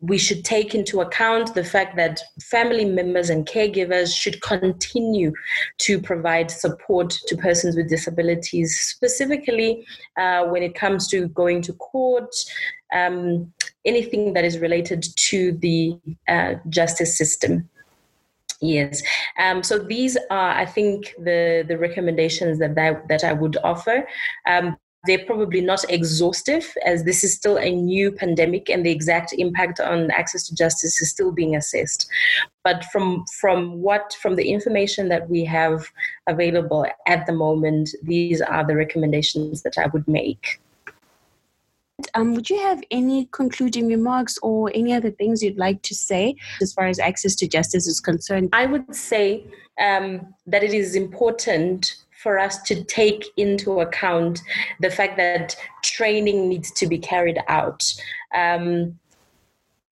we 0.00 0.16
should 0.16 0.44
take 0.44 0.74
into 0.74 1.00
account 1.00 1.54
the 1.54 1.64
fact 1.64 1.96
that 1.96 2.20
family 2.40 2.84
members 2.84 3.30
and 3.30 3.46
caregivers 3.46 4.14
should 4.16 4.40
continue 4.42 5.32
to 5.78 6.00
provide 6.00 6.50
support 6.50 7.10
to 7.26 7.36
persons 7.36 7.74
with 7.74 7.88
disabilities, 7.88 8.78
specifically 8.78 9.84
uh, 10.16 10.44
when 10.44 10.62
it 10.62 10.76
comes 10.76 11.08
to 11.08 11.26
going 11.28 11.60
to 11.62 11.72
court, 11.74 12.32
um, 12.94 13.52
anything 13.84 14.34
that 14.34 14.44
is 14.44 14.58
related 14.58 15.04
to 15.16 15.52
the 15.52 15.98
uh, 16.28 16.54
justice 16.68 17.18
system. 17.18 17.68
Yes. 18.60 19.02
Um, 19.38 19.62
so 19.62 19.78
these 19.78 20.16
are, 20.30 20.50
I 20.50 20.66
think, 20.66 21.14
the 21.18 21.64
the 21.66 21.78
recommendations 21.78 22.58
that 22.58 22.74
that, 22.74 23.06
that 23.08 23.24
I 23.24 23.32
would 23.32 23.56
offer. 23.62 24.06
Um, 24.46 24.76
they're 25.06 25.24
probably 25.24 25.60
not 25.60 25.88
exhaustive 25.88 26.74
as 26.84 27.04
this 27.04 27.22
is 27.22 27.34
still 27.34 27.56
a 27.56 27.70
new 27.70 28.10
pandemic 28.10 28.68
and 28.68 28.84
the 28.84 28.90
exact 28.90 29.32
impact 29.32 29.78
on 29.78 30.10
access 30.10 30.46
to 30.46 30.54
justice 30.54 31.00
is 31.00 31.10
still 31.10 31.30
being 31.30 31.54
assessed 31.54 32.08
but 32.64 32.84
from 32.86 33.24
from 33.40 33.80
what 33.80 34.12
from 34.20 34.34
the 34.34 34.50
information 34.50 35.08
that 35.08 35.30
we 35.30 35.44
have 35.44 35.86
available 36.26 36.84
at 37.06 37.24
the 37.26 37.32
moment 37.32 37.90
these 38.02 38.40
are 38.40 38.66
the 38.66 38.74
recommendations 38.74 39.62
that 39.62 39.78
i 39.78 39.86
would 39.86 40.06
make 40.08 40.60
um, 42.14 42.34
would 42.34 42.48
you 42.48 42.58
have 42.60 42.82
any 42.90 43.28
concluding 43.32 43.88
remarks 43.88 44.38
or 44.42 44.70
any 44.74 44.92
other 44.92 45.10
things 45.10 45.42
you'd 45.42 45.58
like 45.58 45.82
to 45.82 45.94
say 45.94 46.36
as 46.62 46.72
far 46.72 46.86
as 46.86 46.98
access 46.98 47.34
to 47.36 47.48
justice 47.48 47.86
is 47.86 48.00
concerned? 48.00 48.50
I 48.52 48.66
would 48.66 48.94
say 48.94 49.44
um, 49.80 50.34
that 50.46 50.62
it 50.62 50.72
is 50.72 50.94
important 50.94 51.96
for 52.22 52.38
us 52.38 52.60
to 52.62 52.82
take 52.84 53.26
into 53.36 53.80
account 53.80 54.40
the 54.80 54.90
fact 54.90 55.16
that 55.16 55.56
training 55.84 56.48
needs 56.48 56.70
to 56.72 56.86
be 56.86 56.98
carried 56.98 57.38
out. 57.48 57.84
Um, 58.34 58.98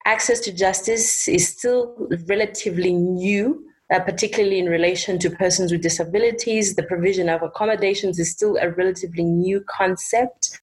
access 0.05 0.41
to 0.41 0.53
justice 0.53 1.29
is 1.29 1.49
still 1.49 1.95
relatively 2.27 2.93
new 2.93 3.65
uh, 3.93 4.01
particularly 4.01 4.59
in 4.59 4.67
relation 4.67 5.19
to 5.21 5.31
persons 5.31 5.71
with 5.71 5.83
disabilities. 5.83 6.75
The 6.75 6.83
provision 6.83 7.29
of 7.29 7.43
accommodations 7.43 8.19
is 8.19 8.31
still 8.31 8.57
a 8.61 8.71
relatively 8.71 9.23
new 9.23 9.61
concept. 9.61 10.61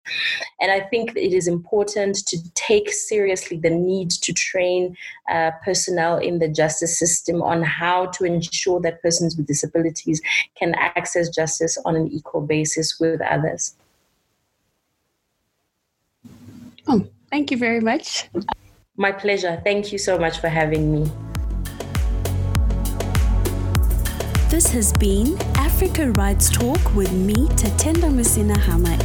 And 0.60 0.72
I 0.72 0.82
think 0.82 1.16
it 1.16 1.34
is 1.34 1.48
important 1.48 2.18
to 2.28 2.38
take 2.54 2.90
seriously 2.90 3.58
the 3.58 3.70
need 3.70 4.12
to 4.12 4.34
train 4.34 4.96
uh, 5.30 5.52
personnel 5.64 6.18
in 6.18 6.40
the 6.40 6.50
justice 6.50 7.00
system 7.00 7.42
on 7.42 7.64
how 7.64 8.08
to 8.08 8.26
ensure 8.26 8.82
that 8.82 9.02
persons 9.02 9.38
with 9.38 9.48
disabilities 9.48 10.22
can 10.56 10.76
access 10.76 11.30
justice 11.30 11.78
on 11.86 11.96
an 11.96 12.10
equal 12.12 12.42
basis 12.42 13.00
with 13.00 13.22
others. 13.22 13.76
Oh, 16.88 17.08
thank 17.32 17.52
you 17.52 17.58
very 17.58 17.80
much. 17.80 18.30
My 18.98 19.12
pleasure. 19.12 19.62
Thank 19.64 19.92
you 19.92 19.98
so 19.98 20.20
much 20.20 20.40
for 20.40 20.50
having 20.50 20.92
me. 20.92 21.12
This 24.54 24.70
has 24.74 24.94
been 24.94 25.36
Africa 25.56 26.12
Rights 26.12 26.48
Talk 26.48 26.94
with 26.94 27.12
me, 27.12 27.48
Tatenda 27.58 28.08
Masina 28.14 28.54
Hamad. 28.54 29.02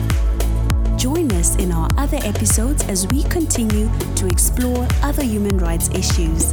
Join 0.99 1.33
us 1.33 1.57
in 1.57 1.73
our 1.73 1.89
other 1.97 2.19
episodes 2.23 2.87
as 2.87 3.07
we 3.07 3.23
continue 3.23 3.89
to 4.17 4.27
explore 4.27 4.87
other 5.03 5.25
human 5.25 5.57
rights 5.57 5.89
issues. 5.95 6.53